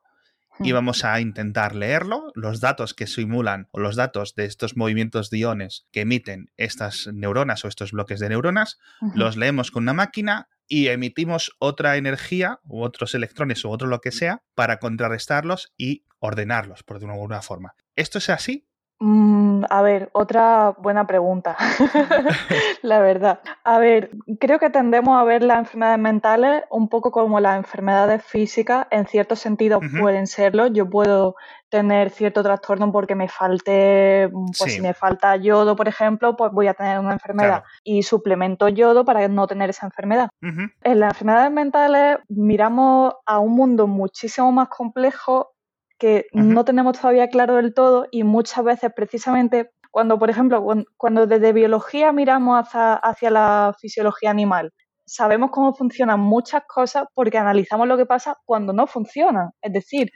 y 0.61 0.71
vamos 0.71 1.05
a 1.05 1.19
intentar 1.21 1.75
leerlo. 1.75 2.31
Los 2.35 2.59
datos 2.59 2.93
que 2.93 3.07
simulan 3.07 3.67
o 3.71 3.79
los 3.79 3.95
datos 3.95 4.35
de 4.35 4.45
estos 4.45 4.75
movimientos 4.75 5.29
de 5.29 5.39
iones 5.39 5.87
que 5.91 6.01
emiten 6.01 6.51
estas 6.57 7.07
neuronas 7.13 7.63
o 7.65 7.67
estos 7.67 7.91
bloques 7.91 8.19
de 8.19 8.29
neuronas, 8.29 8.77
los 9.15 9.37
leemos 9.37 9.71
con 9.71 9.83
una 9.83 9.93
máquina, 9.93 10.49
y 10.69 10.87
emitimos 10.87 11.55
otra 11.59 11.97
energía 11.97 12.61
u 12.63 12.83
otros 12.83 13.15
electrones 13.15 13.65
u 13.65 13.71
otro 13.71 13.87
lo 13.87 13.99
que 13.99 14.11
sea 14.11 14.43
para 14.53 14.79
contrarrestarlos 14.79 15.73
y 15.75 16.05
ordenarlos, 16.19 16.83
por 16.83 16.99
de 16.99 17.11
alguna 17.11 17.41
forma. 17.41 17.75
¿Esto 17.95 18.19
es 18.19 18.29
así? 18.29 18.67
Mm, 18.99 19.48
a 19.69 19.81
ver, 19.81 20.09
otra 20.13 20.75
buena 20.77 21.07
pregunta, 21.07 21.57
la 22.81 22.99
verdad. 22.99 23.39
A 23.63 23.79
ver, 23.79 24.11
creo 24.39 24.59
que 24.59 24.69
tendemos 24.69 25.19
a 25.19 25.23
ver 25.23 25.43
las 25.43 25.59
enfermedades 25.59 25.99
mentales 25.99 26.63
un 26.69 26.89
poco 26.89 27.11
como 27.11 27.39
las 27.39 27.57
enfermedades 27.57 28.23
físicas, 28.23 28.87
en 28.91 29.05
cierto 29.07 29.35
sentido 29.35 29.79
pueden 29.99 30.27
serlo. 30.27 30.67
Yo 30.67 30.89
puedo 30.89 31.35
tener 31.69 32.09
cierto 32.09 32.43
trastorno 32.43 32.91
porque 32.91 33.15
me 33.15 33.27
falte, 33.27 34.29
pues 34.57 34.73
si 34.73 34.81
me 34.81 34.93
falta 34.93 35.35
yodo, 35.35 35.75
por 35.75 35.87
ejemplo, 35.87 36.35
pues 36.35 36.51
voy 36.51 36.67
a 36.67 36.73
tener 36.73 36.99
una 36.99 37.13
enfermedad 37.13 37.63
y 37.83 38.03
suplemento 38.03 38.67
yodo 38.67 39.05
para 39.05 39.27
no 39.27 39.47
tener 39.47 39.69
esa 39.69 39.85
enfermedad. 39.85 40.29
En 40.41 40.99
las 40.99 41.13
enfermedades 41.13 41.51
mentales 41.51 42.17
miramos 42.27 43.13
a 43.25 43.39
un 43.39 43.53
mundo 43.53 43.87
muchísimo 43.87 44.51
más 44.51 44.69
complejo 44.69 45.53
que 45.99 46.27
no 46.33 46.65
tenemos 46.65 46.97
todavía 46.99 47.29
claro 47.29 47.57
del 47.57 47.73
todo 47.73 48.07
y 48.09 48.23
muchas 48.23 48.63
veces 48.63 48.91
precisamente 48.95 49.69
cuando, 49.91 50.17
por 50.17 50.29
ejemplo, 50.29 50.65
cuando 50.97 51.27
desde 51.27 51.53
biología 51.53 52.11
miramos 52.11 52.67
hacia, 52.71 53.29
la 53.29 53.75
fisiología 53.79 54.29
animal, 54.29 54.71
sabemos 55.05 55.49
cómo 55.51 55.73
funcionan 55.73 56.19
muchas 56.19 56.63
cosas 56.67 57.05
porque 57.13 57.37
analizamos 57.37 57.87
lo 57.87 57.97
que 57.97 58.05
pasa 58.05 58.37
cuando 58.45 58.71
no 58.71 58.85
funcionan. 58.87 59.49
Es 59.61 59.73
decir, 59.73 60.11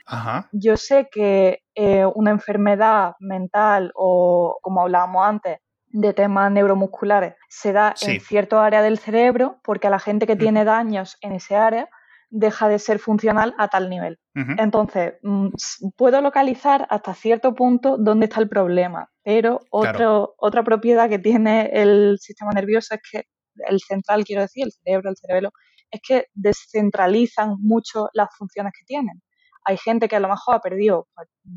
yo 0.52 0.76
sé 0.76 1.08
que 1.10 1.60
eh, 1.74 2.06
una 2.14 2.30
enfermedad 2.30 3.14
mental 3.18 3.92
o, 3.94 4.58
como 4.62 4.82
hablábamos 4.82 5.26
antes, 5.26 5.58
de 5.88 6.12
temas 6.12 6.50
neuromusculares, 6.50 7.34
se 7.48 7.72
da 7.72 7.94
en 8.00 8.20
cierto 8.20 8.58
área 8.58 8.82
del 8.82 8.98
cerebro 8.98 9.60
porque 9.62 9.86
a 9.86 9.90
la 9.90 10.00
gente 10.00 10.26
que 10.26 10.34
tiene 10.34 10.64
daños 10.64 11.16
en 11.20 11.32
ese 11.32 11.54
área 11.54 11.88
deja 12.34 12.68
de 12.68 12.80
ser 12.80 12.98
funcional 12.98 13.54
a 13.58 13.68
tal 13.68 13.88
nivel. 13.88 14.18
Entonces, 14.34 15.14
mm, 15.22 15.50
puedo 15.96 16.20
localizar 16.20 16.86
hasta 16.90 17.14
cierto 17.14 17.54
punto 17.54 17.96
dónde 17.96 18.26
está 18.26 18.40
el 18.40 18.48
problema, 18.48 19.08
pero 19.22 19.60
otro, 19.70 20.34
otra 20.38 20.64
propiedad 20.64 21.08
que 21.08 21.20
tiene 21.20 21.70
el 21.72 22.18
sistema 22.18 22.50
nervioso 22.50 22.96
es 22.96 23.00
que 23.08 23.22
el 23.68 23.78
central, 23.78 24.24
quiero 24.24 24.42
decir, 24.42 24.64
el 24.64 24.72
cerebro, 24.72 25.10
el 25.10 25.16
cerebelo, 25.16 25.50
es 25.88 26.00
que 26.02 26.26
descentralizan 26.34 27.54
mucho 27.60 28.08
las 28.12 28.28
funciones 28.36 28.72
que 28.76 28.84
tienen. 28.84 29.22
Hay 29.64 29.76
gente 29.76 30.08
que 30.08 30.16
a 30.16 30.20
lo 30.20 30.28
mejor 30.28 30.56
ha 30.56 30.60
perdido 30.60 31.06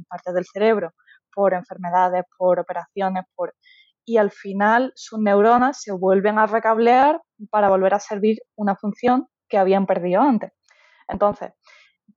partes 0.07 0.33
del 0.35 0.45
cerebro 0.45 0.91
por 1.33 1.55
enfermedades, 1.55 2.23
por 2.37 2.59
operaciones, 2.59 3.23
por 3.35 3.55
y 4.05 4.17
al 4.17 4.31
final 4.31 4.93
sus 4.95 5.19
neuronas 5.19 5.81
se 5.81 5.91
vuelven 5.91 6.37
a 6.37 6.45
recablear 6.45 7.19
para 7.49 7.67
volver 7.67 7.95
a 7.95 7.99
servir 7.99 8.37
una 8.55 8.75
función 8.75 9.27
que 9.49 9.57
habían 9.57 9.85
perdido 9.85 10.21
antes. 10.21 10.51
Entonces, 11.07 11.53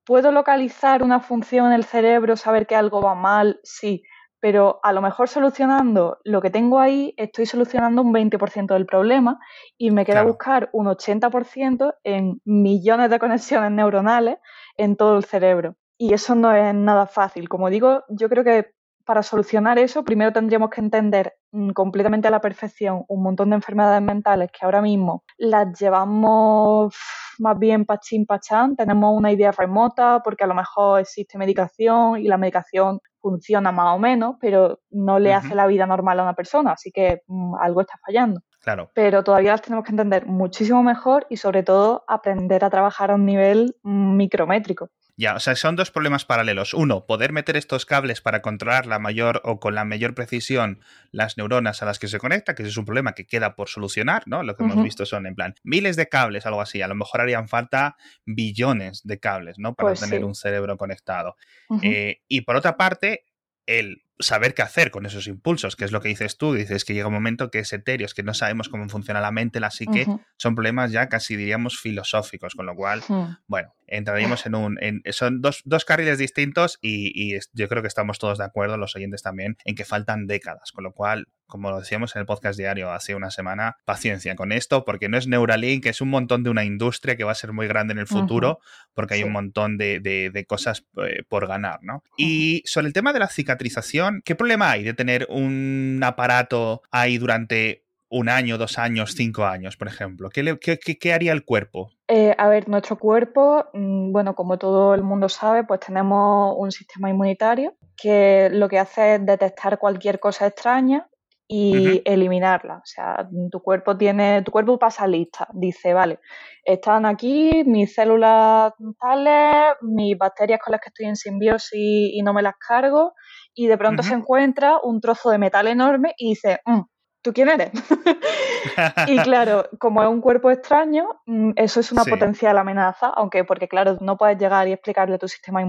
¿puedo 0.05 0.33
localizar 0.33 1.03
una 1.03 1.21
función 1.21 1.67
en 1.67 1.73
el 1.73 1.85
cerebro, 1.85 2.37
saber 2.37 2.67
que 2.67 2.77
algo 2.77 3.01
va 3.01 3.15
mal? 3.15 3.61
Sí, 3.63 4.03
pero 4.41 4.81
a 4.83 4.93
lo 4.93 5.03
mejor 5.03 5.29
solucionando 5.29 6.19
lo 6.25 6.41
que 6.41 6.51
tengo 6.51 6.81
ahí, 6.81 7.15
estoy 7.17 7.47
solucionando 7.47 8.03
un 8.03 8.13
20% 8.13 8.75
del 8.75 8.87
problema 8.87 9.39
y 9.77 9.91
me 9.91 10.07
queda 10.07 10.23
buscar 10.23 10.71
un 10.73 10.87
80% 10.87 11.95
en 12.05 12.41
millones 12.45 13.11
de 13.11 13.19
conexiones 13.19 13.71
neuronales 13.71 14.39
en 14.77 14.97
todo 14.97 15.19
el 15.19 15.25
cerebro. 15.25 15.77
Y 15.99 16.15
eso 16.15 16.35
no 16.35 16.55
es 16.55 16.75
nada 16.75 17.07
fácil. 17.07 17.51
Como 17.51 17.69
digo, 17.69 18.05
yo 18.09 18.31
creo 18.31 18.43
que 18.43 18.73
para 19.11 19.25
solucionar 19.25 19.77
eso, 19.77 20.05
primero 20.05 20.33
tendríamos 20.33 20.71
que 20.71 20.81
entender 20.81 21.35
mm, 21.51 21.71
completamente 21.71 22.29
a 22.29 22.31
la 22.31 22.41
perfección 22.41 23.03
un 23.09 23.25
montón 23.25 23.51
de 23.51 23.57
enfermedades 23.57 24.01
mentales 24.01 24.53
que 24.53 24.65
ahora 24.65 24.81
mismo 24.81 25.25
las 25.37 25.77
llevamos 25.77 26.95
más 27.41 27.59
bien 27.59 27.87
pachín 27.87 28.25
pachán, 28.25 28.77
tenemos 28.77 29.13
una 29.13 29.33
idea 29.33 29.51
remota 29.51 30.21
porque 30.23 30.45
a 30.45 30.47
lo 30.47 30.55
mejor 30.55 31.01
existe 31.01 31.39
medicación 31.39 32.21
y 32.21 32.29
la 32.29 32.39
medicación 32.39 33.01
funciona 33.21 33.73
más 33.73 33.97
o 33.97 33.99
menos, 33.99 34.37
pero 34.41 34.79
no 34.91 35.19
le 35.19 35.35
hace 35.35 35.57
la 35.57 35.67
vida 35.67 35.87
normal 35.87 36.21
a 36.21 36.23
una 36.23 36.35
persona, 36.35 36.71
así 36.71 36.93
que 36.93 37.23
mm, 37.27 37.57
algo 37.57 37.81
está 37.81 37.99
fallando. 38.07 38.43
Claro. 38.63 38.91
Pero 38.95 39.25
todavía 39.25 39.51
las 39.51 39.63
tenemos 39.63 39.85
que 39.85 39.91
entender 39.91 40.27
muchísimo 40.27 40.85
mejor 40.85 41.27
y 41.29 41.37
sobre 41.37 41.65
todo 41.65 42.05
aprender 42.07 42.65
a 42.65 42.71
trabajar 42.71 43.11
a 43.11 43.17
un 43.17 43.27
nivel 43.27 43.75
mm, 43.83 44.17
micrométrico. 44.17 44.89
Ya, 45.21 45.35
o 45.35 45.39
sea, 45.39 45.55
son 45.55 45.77
dos 45.77 45.91
problemas 45.91 46.25
paralelos. 46.25 46.73
Uno, 46.73 47.05
poder 47.05 47.35
meter 47.35 47.59
estos 47.59 47.85
cables 47.85 48.23
para 48.23 48.41
controlar 48.41 48.87
la 48.87 48.99
mayor 48.99 49.43
o 49.45 49.61
con 49.61 49.75
la 49.75 49.85
mayor 49.85 50.15
precisión 50.15 50.81
las 51.13 51.37
neuronas 51.37 51.83
a 51.83 51.85
las 51.85 51.99
que 51.99 52.09
se 52.09 52.19
conecta, 52.19 52.55
que 52.55 52.63
ese 52.63 52.71
es 52.71 52.79
un 52.79 52.87
problema 52.87 53.13
que 53.13 53.27
queda 53.27 53.55
por 53.55 53.69
solucionar, 53.69 54.23
¿no? 54.25 54.43
Lo 54.43 54.57
que 54.57 54.65
hemos 54.65 54.83
visto 54.83 55.05
son 55.05 55.27
en 55.27 55.35
plan 55.35 55.57
miles 55.63 55.97
de 55.97 56.09
cables, 56.09 56.47
algo 56.47 56.63
así. 56.63 56.81
A 56.81 56.89
lo 56.89 56.95
mejor 56.95 57.21
harían 57.21 57.49
falta 57.49 57.99
billones 58.25 59.03
de 59.05 59.21
cables, 59.21 59.59
¿no? 59.59 59.75
Para 59.75 59.91
pues 59.91 60.01
tener 60.01 60.25
un 60.25 60.35
cerebro 60.35 60.79
conectado. 60.79 61.37
Eh, 61.83 62.23
y 62.27 62.41
por 62.41 62.57
otra 62.57 62.79
parte, 62.79 63.27
el 63.67 64.03
saber 64.21 64.55
qué 64.55 64.63
hacer 64.63 64.91
con 64.91 65.07
esos 65.07 65.27
impulsos, 65.27 65.77
que 65.77 65.85
es 65.85 65.93
lo 65.93 66.01
que 66.01 66.09
dices 66.09 66.37
tú, 66.37 66.53
dices 66.55 66.85
que 66.85 66.95
llega 66.95 67.09
un 67.09 67.15
momento 67.15 67.51
que 67.51 67.61
es 67.61 67.73
etéreo, 67.73 68.07
es 68.07 68.15
que 68.15 68.23
no 68.23 68.35
sabemos 68.35 68.69
cómo 68.69 68.89
funciona 68.89 69.21
la 69.21 69.31
mente, 69.31 69.61
la 69.61 69.71
psique, 69.71 70.07
son 70.37 70.55
problemas 70.55 70.93
ya 70.93 71.09
casi 71.09 71.37
diríamos 71.37 71.79
filosóficos, 71.79 72.55
con 72.55 72.67
lo 72.67 72.75
cual, 72.75 73.03
bueno, 73.47 73.75
entraríamos 73.87 74.47
en 74.47 74.55
un... 74.55 74.79
son 75.11 75.41
dos, 75.41 75.63
dos, 75.65 75.85
carriles 75.85 76.19
distintos 76.19 76.79
y, 76.81 77.39
yo 77.53 77.69
creo 77.69 77.83
que 77.83 77.89
estamos 77.89 78.19
todos 78.19 78.39
de 78.39 78.45
acuerdo, 78.45 78.77
los 78.77 78.95
oyentes 78.97 79.23
también, 79.23 79.57
en 79.65 79.75
que 79.75 79.85
faltan 79.85 80.27
décadas, 80.27 80.73
con 80.73 80.85
lo 80.85 80.93
cual, 80.93 81.27
como 81.51 81.71
lo 81.71 81.81
decíamos 81.81 82.17
en 82.17 82.21
el 82.21 82.27
podcast 82.27 82.59
diario 82.59 82.91
hace 82.91 83.15
una 83.15 83.31
semana, 83.31 83.77
paciencia 83.85 84.35
con 84.35 84.53
esto, 84.53 84.85
porque 84.87 85.11
no 85.11 85.19
es 85.19 85.27
Neuralink, 85.27 85.85
es 85.85 86.01
un 86.01 86.09
montón 86.09 86.43
de 86.43 86.49
una 86.49 86.65
industria 86.65 87.17
que 87.17 87.25
va 87.25 87.33
a 87.33 87.35
ser 87.35 87.53
muy 87.53 87.67
grande 87.67 87.93
en 87.93 87.99
el 87.99 88.07
futuro, 88.07 88.61
porque 88.95 89.15
hay 89.15 89.25
un 89.25 89.33
montón 89.33 89.77
de, 89.77 90.45
cosas 90.49 90.87
eh, 91.05 91.23
por 91.29 91.47
ganar, 91.47 91.81
¿no? 91.83 92.03
Y 92.17 92.63
sobre 92.65 92.87
el 92.87 92.93
tema 92.95 93.13
de 93.13 93.19
la 93.19 93.29
cicatrización, 93.29 94.23
¿qué 94.25 94.35
problema 94.35 94.71
hay 94.71 94.85
de 94.85 94.95
tener 94.95 95.27
un 95.29 96.01
aparato 96.03 96.83
ahí 96.91 97.19
durante 97.19 97.85
un 98.09 98.29
año, 98.29 98.59
dos 98.59 98.79
años, 98.79 99.15
cinco 99.15 99.45
años, 99.45 99.77
por 99.77 99.89
ejemplo? 99.89 100.31
¿Qué, 100.31 101.13
haría 101.13 101.33
el 101.33 101.45
cuerpo? 101.45 101.91
Eh, 102.09 102.35
a 102.37 102.49
ver, 102.49 102.69
nuestro 102.69 102.99
cuerpo, 102.99 103.67
mm, 103.73 104.13
bueno, 104.13 104.35
como 104.35 104.59
todo 104.59 104.95
el 104.95 105.03
mundo 105.03 105.29
sabe, 105.29 105.65
pues 105.65 105.81
tenemos 105.81 106.55
un 106.59 106.73
sistema 106.73 107.11
inmunitario 107.11 107.77
que 107.97 108.49
lo 108.51 108.69
que 108.69 108.79
hace 108.79 109.17
es 109.17 109.27
detectar 109.27 109.79
cualquier 109.79 110.19
cosa 110.19 110.47
extraña 110.47 111.10
y 111.53 112.01
eliminarla. 112.05 112.77
O 112.77 112.85
sea, 112.85 113.29
tu 113.51 113.61
cuerpo 113.61 113.97
tiene, 113.97 114.43
tu 114.43 114.53
cuerpo 114.53 114.79
pasa 114.79 115.07
lista, 115.09 115.49
dice, 115.53 115.93
vale, 115.93 116.21
están 116.65 117.07
aquí 117.07 117.65
mis 117.67 117.93
células 117.93 118.73
tales, 119.01 119.75
mis 119.83 120.17
bacterias 120.17 120.61
con 120.65 120.71
las 120.73 120.81
que 120.81 120.91
estoy 120.91 121.07
en 121.07 121.17
simbiosis 121.17 121.73
y 122.15 122.23
no 122.23 122.33
me 122.33 122.43
las 122.43 122.55
cargo, 122.57 123.15
y 123.53 123.67
de 123.67 123.77
pronto 123.77 124.05
se 124.05 124.15
encuentra 124.15 124.79
un 124.81 125.01
trozo 125.01 125.31
de 125.31 125.39
metal 125.39 125.67
enorme 125.67 126.15
y 126.17 126.31
dice, 126.31 126.61
mm, 126.65 126.83
¿tú 127.23 127.33
quién 127.33 127.49
eres? 127.49 127.71
y 129.07 129.19
claro, 129.19 129.69
como 129.79 130.03
es 130.03 130.09
un 130.09 130.21
cuerpo 130.21 130.51
extraño, 130.51 131.21
mm, 131.27 131.53
eso 131.57 131.81
es 131.81 131.93
una 131.93 132.05
potencial 132.05 132.59
amenaza, 132.59 133.09
aunque 133.09 133.45
porque 133.45 133.69
claro, 133.69 133.99
no 134.01 134.17
puedes 134.17 134.39
llegar 134.39 134.69
y 134.69 134.73
explicarle 134.73 135.17
a 135.17 135.19
tu 135.19 135.29
sistema 135.29 135.63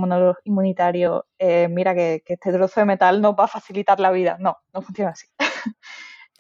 inmunitario, 0.44 1.26
eh, 1.40 1.68
mira 1.70 1.94
que, 1.96 2.24
que, 2.26 2.34
este 2.34 2.52
trozo 2.52 2.80
de 2.80 2.86
metal 2.86 3.22
no 3.22 3.36
va 3.36 3.46
a 3.46 3.48
facilitar 3.48 4.00
la 4.00 4.12
vida. 4.12 4.38
No, 4.40 4.58
no 4.74 4.82
funciona 4.82 5.12
así. 5.12 5.28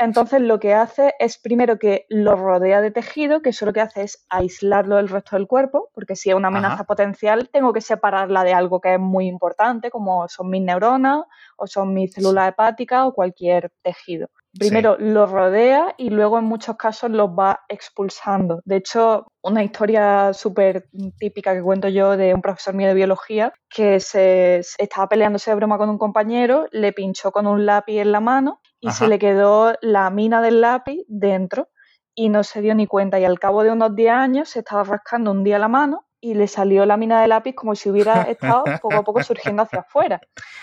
Entonces 0.01 0.41
lo 0.41 0.59
que 0.59 0.73
hace 0.73 1.13
es 1.19 1.37
primero 1.37 1.77
que 1.77 2.07
lo 2.09 2.35
rodea 2.35 2.81
de 2.81 2.89
tejido, 2.89 3.43
que 3.43 3.49
eso 3.49 3.67
lo 3.67 3.73
que 3.73 3.81
hace 3.81 4.01
es 4.01 4.25
aislarlo 4.29 4.95
del 4.95 5.09
resto 5.09 5.35
del 5.35 5.45
cuerpo, 5.45 5.91
porque 5.93 6.15
si 6.15 6.31
es 6.31 6.35
una 6.35 6.47
amenaza 6.47 6.85
potencial, 6.85 7.49
tengo 7.53 7.71
que 7.71 7.81
separarla 7.81 8.43
de 8.43 8.51
algo 8.51 8.81
que 8.81 8.95
es 8.95 8.99
muy 8.99 9.27
importante, 9.27 9.91
como 9.91 10.27
son 10.27 10.49
mis 10.49 10.63
neuronas 10.63 11.25
o 11.55 11.67
son 11.67 11.93
mis 11.93 12.13
células 12.13 12.49
hepáticas 12.49 13.05
o 13.05 13.13
cualquier 13.13 13.71
tejido. 13.83 14.27
Primero 14.57 14.97
lo 14.99 15.25
rodea 15.27 15.95
y 15.97 16.09
luego 16.09 16.37
en 16.37 16.45
muchos 16.45 16.75
casos 16.75 17.09
los 17.09 17.29
va 17.29 17.61
expulsando. 17.69 18.61
De 18.65 18.77
hecho, 18.77 19.27
una 19.41 19.63
historia 19.63 20.33
súper 20.33 20.89
típica 21.17 21.53
que 21.53 21.61
cuento 21.61 21.87
yo 21.87 22.17
de 22.17 22.33
un 22.33 22.41
profesor 22.41 22.73
mío 22.73 22.89
de 22.89 22.93
biología 22.93 23.53
que 23.69 23.99
se, 24.01 24.61
estaba 24.77 25.07
peleándose 25.07 25.51
de 25.51 25.55
broma 25.55 25.77
con 25.77 25.89
un 25.89 25.97
compañero, 25.97 26.67
le 26.71 26.91
pinchó 26.91 27.31
con 27.31 27.47
un 27.47 27.65
lápiz 27.65 27.99
en 27.99 28.11
la 28.11 28.19
mano 28.19 28.59
y 28.79 28.91
se 28.91 29.07
le 29.07 29.19
quedó 29.19 29.73
la 29.81 30.09
mina 30.09 30.41
del 30.41 30.59
lápiz 30.59 31.03
dentro 31.07 31.69
y 32.13 32.29
no 32.29 32.43
se 32.43 32.61
dio 32.61 32.75
ni 32.75 32.87
cuenta. 32.87 33.19
Y 33.19 33.25
al 33.25 33.39
cabo 33.39 33.63
de 33.63 33.71
unos 33.71 33.95
10 33.95 34.11
años 34.11 34.49
se 34.49 34.59
estaba 34.59 34.83
rascando 34.83 35.31
un 35.31 35.43
día 35.43 35.59
la 35.59 35.69
mano 35.69 36.07
y 36.19 36.35
le 36.35 36.47
salió 36.47 36.85
la 36.85 36.97
mina 36.97 37.21
de 37.21 37.27
lápiz 37.27 37.53
como 37.53 37.75
si 37.75 37.89
hubiera 37.89 38.21
estado 38.29 38.63
poco 38.81 38.95
a 38.95 39.03
poco 39.03 39.23
surgiendo 39.23 39.63
hacia 39.63 39.79
afuera. 39.79 40.21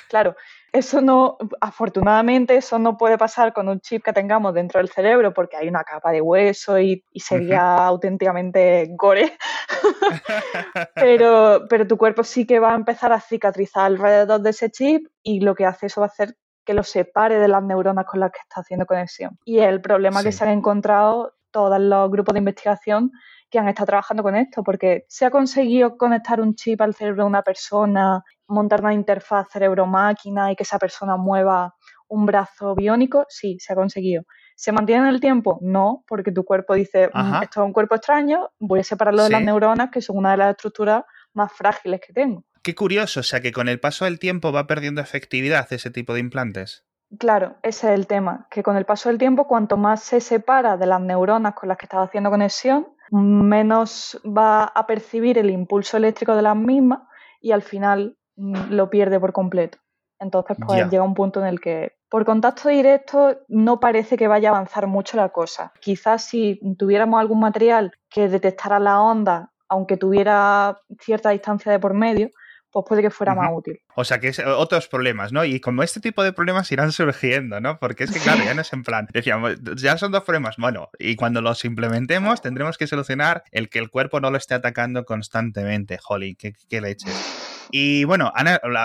Claro, 0.08 0.36
eso 0.72 1.00
no, 1.00 1.38
afortunadamente, 1.60 2.56
eso 2.56 2.78
no 2.78 2.96
puede 2.96 3.16
pasar 3.16 3.52
con 3.52 3.68
un 3.68 3.80
chip 3.80 4.04
que 4.04 4.12
tengamos 4.12 4.54
dentro 4.54 4.80
del 4.80 4.90
cerebro 4.90 5.32
porque 5.32 5.56
hay 5.56 5.68
una 5.68 5.84
capa 5.84 6.10
de 6.10 6.20
hueso 6.20 6.78
y, 6.78 7.02
sería 7.16 7.76
auténticamente 7.76 8.88
gore. 8.96 9.36
pero, 10.94 11.66
pero 11.68 11.86
tu 11.86 11.96
cuerpo 11.96 12.22
sí 12.24 12.46
que 12.46 12.58
va 12.58 12.72
a 12.72 12.76
empezar 12.76 13.12
a 13.12 13.20
cicatrizar 13.20 13.86
alrededor 13.86 14.40
de 14.40 14.50
ese 14.50 14.70
chip 14.70 15.08
y 15.22 15.40
lo 15.40 15.54
que 15.54 15.66
hace 15.66 15.86
eso 15.86 16.00
va 16.00 16.06
a 16.06 16.10
hacer 16.10 16.36
que 16.64 16.74
lo 16.74 16.82
separe 16.82 17.38
de 17.38 17.48
las 17.48 17.62
neuronas 17.62 18.04
con 18.04 18.20
las 18.20 18.30
que 18.30 18.40
está 18.42 18.60
haciendo 18.60 18.84
conexión. 18.84 19.38
Y 19.46 19.60
el 19.60 19.80
problema 19.80 20.22
que 20.22 20.32
se 20.32 20.44
han 20.44 20.50
encontrado 20.50 21.32
todos 21.50 21.80
los 21.80 22.10
grupos 22.10 22.34
de 22.34 22.40
investigación 22.40 23.10
que 23.50 23.58
han 23.58 23.68
estado 23.68 23.86
trabajando 23.86 24.22
con 24.22 24.36
esto, 24.36 24.62
porque 24.62 25.04
se 25.08 25.24
ha 25.24 25.30
conseguido 25.30 25.96
conectar 25.96 26.40
un 26.40 26.54
chip 26.54 26.80
al 26.82 26.94
cerebro 26.94 27.24
de 27.24 27.28
una 27.28 27.42
persona, 27.42 28.22
montar 28.46 28.80
una 28.80 28.94
interfaz 28.94 29.48
cerebro-máquina 29.50 30.52
y 30.52 30.56
que 30.56 30.64
esa 30.64 30.78
persona 30.78 31.16
mueva 31.16 31.74
un 32.08 32.26
brazo 32.26 32.74
biónico, 32.74 33.26
sí, 33.28 33.58
se 33.60 33.72
ha 33.72 33.76
conseguido. 33.76 34.24
¿Se 34.56 34.72
mantiene 34.72 35.08
en 35.08 35.14
el 35.14 35.20
tiempo? 35.20 35.58
No, 35.62 36.04
porque 36.06 36.32
tu 36.32 36.44
cuerpo 36.44 36.74
dice, 36.74 37.10
mm, 37.12 37.42
esto 37.42 37.60
es 37.60 37.66
un 37.66 37.72
cuerpo 37.72 37.94
extraño, 37.94 38.50
voy 38.58 38.80
a 38.80 38.84
separarlo 38.84 39.22
de 39.24 39.30
las 39.30 39.42
neuronas, 39.42 39.90
que 39.90 40.00
son 40.02 40.16
una 40.16 40.32
de 40.32 40.38
las 40.38 40.50
estructuras 40.50 41.04
más 41.34 41.52
frágiles 41.52 42.00
que 42.04 42.12
tengo. 42.12 42.44
Qué 42.62 42.74
curioso, 42.74 43.20
o 43.20 43.22
sea 43.22 43.40
que 43.40 43.52
con 43.52 43.68
el 43.68 43.78
paso 43.78 44.04
del 44.04 44.18
tiempo 44.18 44.50
va 44.52 44.66
perdiendo 44.66 45.00
efectividad 45.00 45.72
ese 45.72 45.90
tipo 45.90 46.12
de 46.14 46.20
implantes. 46.20 46.87
Claro, 47.18 47.56
ese 47.62 47.88
es 47.88 47.98
el 47.98 48.06
tema, 48.06 48.46
que 48.50 48.62
con 48.62 48.76
el 48.76 48.84
paso 48.84 49.08
del 49.08 49.18
tiempo, 49.18 49.46
cuanto 49.46 49.76
más 49.78 50.02
se 50.02 50.20
separa 50.20 50.76
de 50.76 50.86
las 50.86 51.00
neuronas 51.00 51.54
con 51.54 51.68
las 51.68 51.78
que 51.78 51.86
estás 51.86 52.06
haciendo 52.06 52.30
conexión, 52.30 52.88
menos 53.10 54.20
va 54.26 54.64
a 54.64 54.86
percibir 54.86 55.38
el 55.38 55.48
impulso 55.48 55.96
eléctrico 55.96 56.36
de 56.36 56.42
las 56.42 56.56
mismas 56.56 57.00
y 57.40 57.52
al 57.52 57.62
final 57.62 58.18
mm, 58.36 58.70
lo 58.70 58.90
pierde 58.90 59.18
por 59.18 59.32
completo. 59.32 59.78
Entonces, 60.20 60.56
pues 60.66 60.90
llega 60.90 61.02
un 61.02 61.14
punto 61.14 61.40
en 61.40 61.46
el 61.46 61.60
que 61.60 61.96
por 62.08 62.24
contacto 62.24 62.68
directo 62.68 63.38
no 63.48 63.78
parece 63.80 64.16
que 64.16 64.28
vaya 64.28 64.50
a 64.50 64.52
avanzar 64.52 64.86
mucho 64.86 65.16
la 65.16 65.28
cosa. 65.28 65.72
Quizás 65.80 66.24
si 66.24 66.60
tuviéramos 66.76 67.20
algún 67.20 67.40
material 67.40 67.92
que 68.10 68.28
detectara 68.28 68.80
la 68.80 69.00
onda, 69.00 69.52
aunque 69.68 69.96
tuviera 69.96 70.80
cierta 71.00 71.30
distancia 71.30 71.70
de 71.70 71.78
por 71.78 71.94
medio, 71.94 72.30
pues 72.70 72.84
puede 72.86 73.02
que 73.02 73.10
fuera 73.10 73.34
más 73.34 73.50
útil. 73.52 73.80
O 73.94 74.04
sea, 74.04 74.20
que 74.20 74.28
es 74.28 74.38
otros 74.38 74.88
problemas, 74.88 75.32
¿no? 75.32 75.44
Y 75.44 75.60
como 75.60 75.82
este 75.82 76.00
tipo 76.00 76.22
de 76.22 76.32
problemas 76.32 76.70
irán 76.72 76.92
surgiendo, 76.92 77.60
¿no? 77.60 77.78
Porque 77.78 78.04
es 78.04 78.10
que, 78.10 78.20
claro, 78.20 78.44
ya 78.44 78.54
no 78.54 78.62
es 78.62 78.72
en 78.72 78.82
plan, 78.82 79.08
decíamos, 79.12 79.56
ya 79.76 79.96
son 79.98 80.12
dos 80.12 80.24
problemas, 80.24 80.56
bueno, 80.58 80.90
y 80.98 81.16
cuando 81.16 81.40
los 81.40 81.64
implementemos 81.64 82.42
tendremos 82.42 82.78
que 82.78 82.86
solucionar 82.86 83.44
el 83.52 83.68
que 83.68 83.78
el 83.78 83.90
cuerpo 83.90 84.20
no 84.20 84.30
lo 84.30 84.36
esté 84.36 84.54
atacando 84.54 85.04
constantemente. 85.04 85.98
Holly, 86.06 86.34
¿qué, 86.34 86.54
qué 86.68 86.80
leches? 86.80 87.57
Y 87.70 88.04
bueno, 88.04 88.32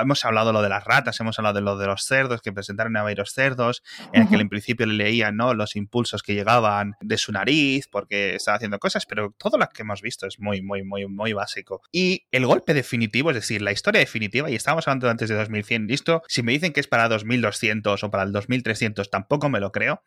hemos 0.01 0.25
hablado 0.25 0.51
lo 0.51 0.61
de 0.61 0.69
las 0.69 0.83
ratas, 0.83 1.19
hemos 1.19 1.39
hablado 1.39 1.55
de 1.55 1.61
lo 1.61 1.77
de 1.77 1.87
los 1.87 2.03
cerdos, 2.03 2.41
que 2.41 2.51
presentaron 2.51 2.95
a 2.97 3.03
varios 3.03 3.31
cerdos, 3.31 3.83
en 4.11 4.23
el 4.23 4.29
que 4.29 4.35
en 4.35 4.49
principio 4.49 4.85
le 4.85 4.93
leían 4.93 5.37
¿no? 5.37 5.53
los 5.53 5.75
impulsos 5.75 6.23
que 6.23 6.33
llegaban 6.33 6.95
de 7.01 7.17
su 7.17 7.31
nariz, 7.31 7.87
porque 7.87 8.35
estaba 8.35 8.57
haciendo 8.57 8.79
cosas, 8.79 9.05
pero 9.05 9.33
todo 9.37 9.57
lo 9.57 9.67
que 9.69 9.83
hemos 9.83 10.01
visto 10.01 10.27
es 10.27 10.39
muy, 10.39 10.61
muy, 10.61 10.83
muy, 10.83 11.07
muy 11.07 11.33
básico. 11.33 11.81
Y 11.91 12.25
el 12.31 12.45
golpe 12.45 12.73
definitivo, 12.73 13.31
es 13.31 13.35
decir, 13.35 13.61
la 13.61 13.71
historia 13.71 13.99
definitiva, 13.99 14.49
y 14.49 14.55
estábamos 14.55 14.87
hablando 14.87 15.09
antes 15.09 15.29
de 15.29 15.35
2100, 15.35 15.87
listo, 15.87 16.21
si 16.27 16.43
me 16.43 16.51
dicen 16.51 16.73
que 16.73 16.79
es 16.79 16.87
para 16.87 17.07
2200 17.07 18.03
o 18.03 18.11
para 18.11 18.23
el 18.23 18.31
2300, 18.31 19.09
tampoco 19.09 19.49
me 19.49 19.59
lo 19.59 19.71
creo. 19.71 20.01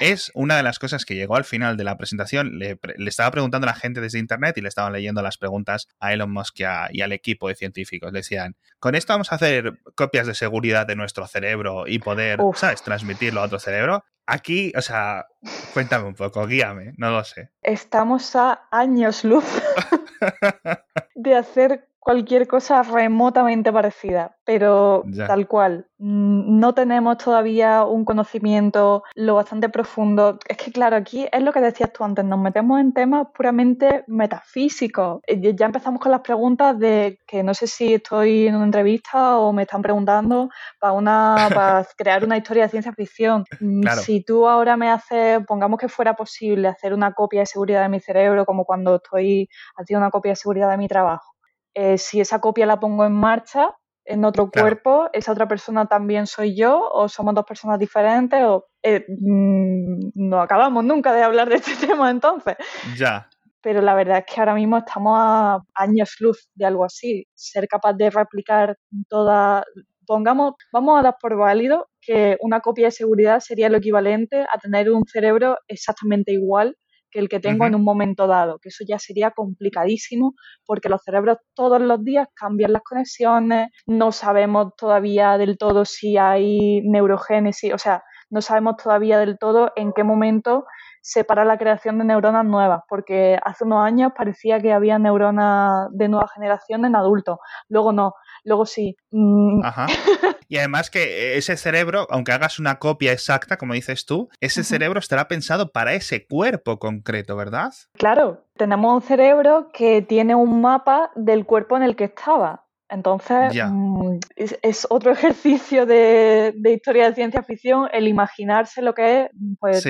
Es 0.00 0.32
una 0.34 0.56
de 0.56 0.62
las 0.62 0.78
cosas 0.78 1.04
que 1.04 1.14
llegó 1.14 1.36
al 1.36 1.44
final 1.44 1.76
de 1.76 1.84
la 1.84 1.98
presentación. 1.98 2.58
Le, 2.58 2.78
estaba 3.06 3.30
preguntando 3.30 3.66
a 3.66 3.70
la 3.70 3.76
gente 3.76 4.00
desde 4.00 4.18
internet 4.18 4.56
y 4.56 4.62
le 4.62 4.68
estaban 4.68 4.94
leyendo 4.94 5.20
las 5.20 5.36
preguntas 5.36 5.88
a 6.00 6.14
Elon 6.14 6.32
Musk 6.32 6.60
y, 6.90 7.02
al 7.02 7.12
equipo 7.12 7.48
de 7.48 7.54
científicos. 7.54 8.10
decían, 8.10 8.56
con 8.78 8.94
esto 8.94 9.12
vamos 9.12 9.30
a 9.30 9.34
hacer 9.34 9.78
copias 9.94 10.26
de 10.26 10.34
seguridad 10.34 10.86
de 10.86 10.96
nuestro 10.96 11.26
cerebro 11.26 11.86
y 11.86 11.98
poder, 11.98 12.40
¿sabes?, 12.54 12.82
transmitirlo 12.82 13.42
a 13.42 13.44
otro 13.44 13.58
cerebro. 13.58 14.04
Aquí, 14.24 14.72
o 14.74 14.80
sea, 14.80 15.26
cuéntame 15.74 16.06
un 16.06 16.14
poco, 16.14 16.46
guíame, 16.46 16.94
no 16.96 17.10
lo 17.10 17.22
sé. 17.22 17.50
Estamos 17.60 18.34
a 18.36 18.68
años 18.70 19.22
luz 19.24 19.44
de 21.14 21.34
hacer 21.34 21.89
cualquier 22.00 22.48
cosa 22.48 22.82
remotamente 22.82 23.72
parecida, 23.72 24.36
pero 24.44 25.04
tal 25.26 25.46
cual. 25.46 25.86
Mm, 25.98 26.58
no 26.58 26.72
tenemos 26.74 27.18
todavía 27.18 27.84
un 27.84 28.06
conocimiento 28.06 29.04
lo 29.14 29.34
bastante 29.34 29.68
profundo. 29.68 30.38
Es 30.48 30.56
que, 30.56 30.72
claro, 30.72 30.96
aquí 30.96 31.28
es 31.30 31.42
lo 31.42 31.52
que 31.52 31.60
decías 31.60 31.92
tú 31.92 32.02
antes, 32.02 32.24
nos 32.24 32.38
metemos 32.38 32.80
en 32.80 32.94
temas 32.94 33.28
puramente 33.34 34.04
metafísicos. 34.06 35.20
Eh, 35.26 35.54
ya 35.54 35.66
empezamos 35.66 36.00
con 36.00 36.10
las 36.10 36.22
preguntas 36.22 36.78
de 36.78 37.20
que 37.26 37.42
no 37.42 37.52
sé 37.52 37.66
si 37.66 37.94
estoy 37.94 38.46
en 38.46 38.56
una 38.56 38.64
entrevista 38.64 39.38
o 39.38 39.52
me 39.52 39.62
están 39.62 39.82
preguntando 39.82 40.48
para, 40.80 40.94
una, 40.94 41.36
para 41.54 41.86
crear 41.96 42.24
una 42.24 42.38
historia 42.38 42.64
de 42.64 42.70
ciencia 42.70 42.92
ficción. 42.92 43.44
Mm, 43.60 43.86
si 44.02 44.24
tú 44.24 44.48
ahora 44.48 44.76
me 44.78 44.90
haces, 44.90 45.44
pongamos 45.46 45.78
que 45.78 45.88
fuera 45.88 46.14
posible 46.14 46.68
hacer 46.68 46.94
una 46.94 47.12
copia 47.12 47.40
de 47.40 47.46
seguridad 47.46 47.82
de 47.82 47.90
mi 47.90 48.00
cerebro, 48.00 48.46
como 48.46 48.64
cuando 48.64 48.96
estoy 48.96 49.50
haciendo 49.76 50.00
una 50.04 50.10
copia 50.10 50.32
de 50.32 50.36
seguridad 50.36 50.70
de 50.70 50.78
mi 50.78 50.88
trabajo 50.88 51.34
eh, 51.82 51.96
si 51.96 52.20
esa 52.20 52.40
copia 52.40 52.66
la 52.66 52.78
pongo 52.78 53.06
en 53.06 53.14
marcha 53.14 53.74
en 54.04 54.26
otro 54.26 54.50
cuerpo, 54.50 55.08
esa 55.14 55.32
otra 55.32 55.48
persona 55.48 55.86
también 55.86 56.26
soy 56.26 56.54
yo 56.54 56.78
o 56.92 57.08
somos 57.08 57.34
dos 57.34 57.46
personas 57.46 57.78
diferentes 57.78 58.42
o 58.44 58.66
eh, 58.82 59.06
mm, 59.08 60.10
no 60.14 60.42
acabamos 60.42 60.84
nunca 60.84 61.14
de 61.14 61.22
hablar 61.22 61.48
de 61.48 61.54
este 61.54 61.74
tema 61.86 62.10
entonces. 62.10 62.56
Ya. 62.98 63.30
Pero 63.62 63.80
la 63.80 63.94
verdad 63.94 64.18
es 64.18 64.24
que 64.26 64.40
ahora 64.40 64.54
mismo 64.54 64.76
estamos 64.76 65.16
a 65.18 65.60
años 65.74 66.16
luz 66.20 66.50
de 66.54 66.66
algo 66.66 66.84
así. 66.84 67.26
Ser 67.32 67.66
capaz 67.66 67.94
de 67.94 68.10
replicar 68.10 68.76
toda, 69.08 69.64
pongamos, 70.06 70.56
vamos 70.74 71.00
a 71.00 71.02
dar 71.02 71.16
por 71.18 71.34
válido 71.38 71.88
que 72.02 72.36
una 72.42 72.60
copia 72.60 72.88
de 72.88 72.92
seguridad 72.92 73.40
sería 73.40 73.70
lo 73.70 73.78
equivalente 73.78 74.42
a 74.42 74.58
tener 74.58 74.90
un 74.90 75.04
cerebro 75.06 75.56
exactamente 75.66 76.30
igual 76.32 76.76
que 77.10 77.20
el 77.20 77.28
que 77.28 77.40
tengo 77.40 77.66
en 77.66 77.74
un 77.74 77.84
momento 77.84 78.26
dado, 78.26 78.58
que 78.58 78.68
eso 78.68 78.84
ya 78.86 78.98
sería 78.98 79.30
complicadísimo 79.30 80.34
porque 80.64 80.88
los 80.88 81.02
cerebros 81.02 81.38
todos 81.54 81.80
los 81.80 82.04
días 82.04 82.28
cambian 82.34 82.72
las 82.72 82.82
conexiones, 82.82 83.68
no 83.86 84.12
sabemos 84.12 84.74
todavía 84.76 85.38
del 85.38 85.58
todo 85.58 85.84
si 85.84 86.16
hay 86.16 86.82
neurogénesis, 86.82 87.74
o 87.74 87.78
sea, 87.78 88.02
no 88.30 88.40
sabemos 88.40 88.76
todavía 88.76 89.18
del 89.18 89.38
todo 89.38 89.72
en 89.76 89.92
qué 89.92 90.04
momento 90.04 90.64
se 91.00 91.24
para 91.24 91.44
la 91.44 91.58
creación 91.58 91.98
de 91.98 92.04
neuronas 92.04 92.44
nuevas, 92.44 92.82
porque 92.88 93.38
hace 93.42 93.64
unos 93.64 93.84
años 93.84 94.12
parecía 94.16 94.60
que 94.60 94.72
había 94.72 94.98
neuronas 94.98 95.88
de 95.92 96.08
nueva 96.08 96.28
generación 96.34 96.84
en 96.84 96.96
adultos, 96.96 97.38
luego 97.68 97.92
no, 97.92 98.14
luego 98.44 98.66
sí. 98.66 98.96
Mm. 99.10 99.64
Ajá. 99.64 99.86
Y 100.50 100.58
además 100.58 100.90
que 100.90 101.38
ese 101.38 101.56
cerebro, 101.56 102.08
aunque 102.10 102.32
hagas 102.32 102.58
una 102.58 102.80
copia 102.80 103.12
exacta, 103.12 103.56
como 103.56 103.74
dices 103.74 104.04
tú, 104.04 104.28
ese 104.40 104.64
cerebro 104.64 104.98
estará 104.98 105.28
pensado 105.28 105.70
para 105.70 105.94
ese 105.94 106.26
cuerpo 106.26 106.80
concreto, 106.80 107.36
¿verdad? 107.36 107.70
Claro, 107.92 108.44
tenemos 108.56 108.92
un 108.92 109.00
cerebro 109.00 109.70
que 109.72 110.02
tiene 110.02 110.34
un 110.34 110.60
mapa 110.60 111.12
del 111.14 111.46
cuerpo 111.46 111.76
en 111.76 111.84
el 111.84 111.94
que 111.94 112.04
estaba. 112.04 112.66
Entonces, 112.88 113.54
mm, 113.64 114.18
es, 114.34 114.86
otro 114.90 115.12
ejercicio 115.12 115.86
de, 115.86 116.52
historia 116.64 117.08
de 117.10 117.14
ciencia 117.14 117.44
ficción 117.44 117.88
el 117.92 118.08
imaginarse 118.08 118.82
lo 118.82 118.92
que 118.92 119.22
es, 119.22 119.30
pues 119.60 119.86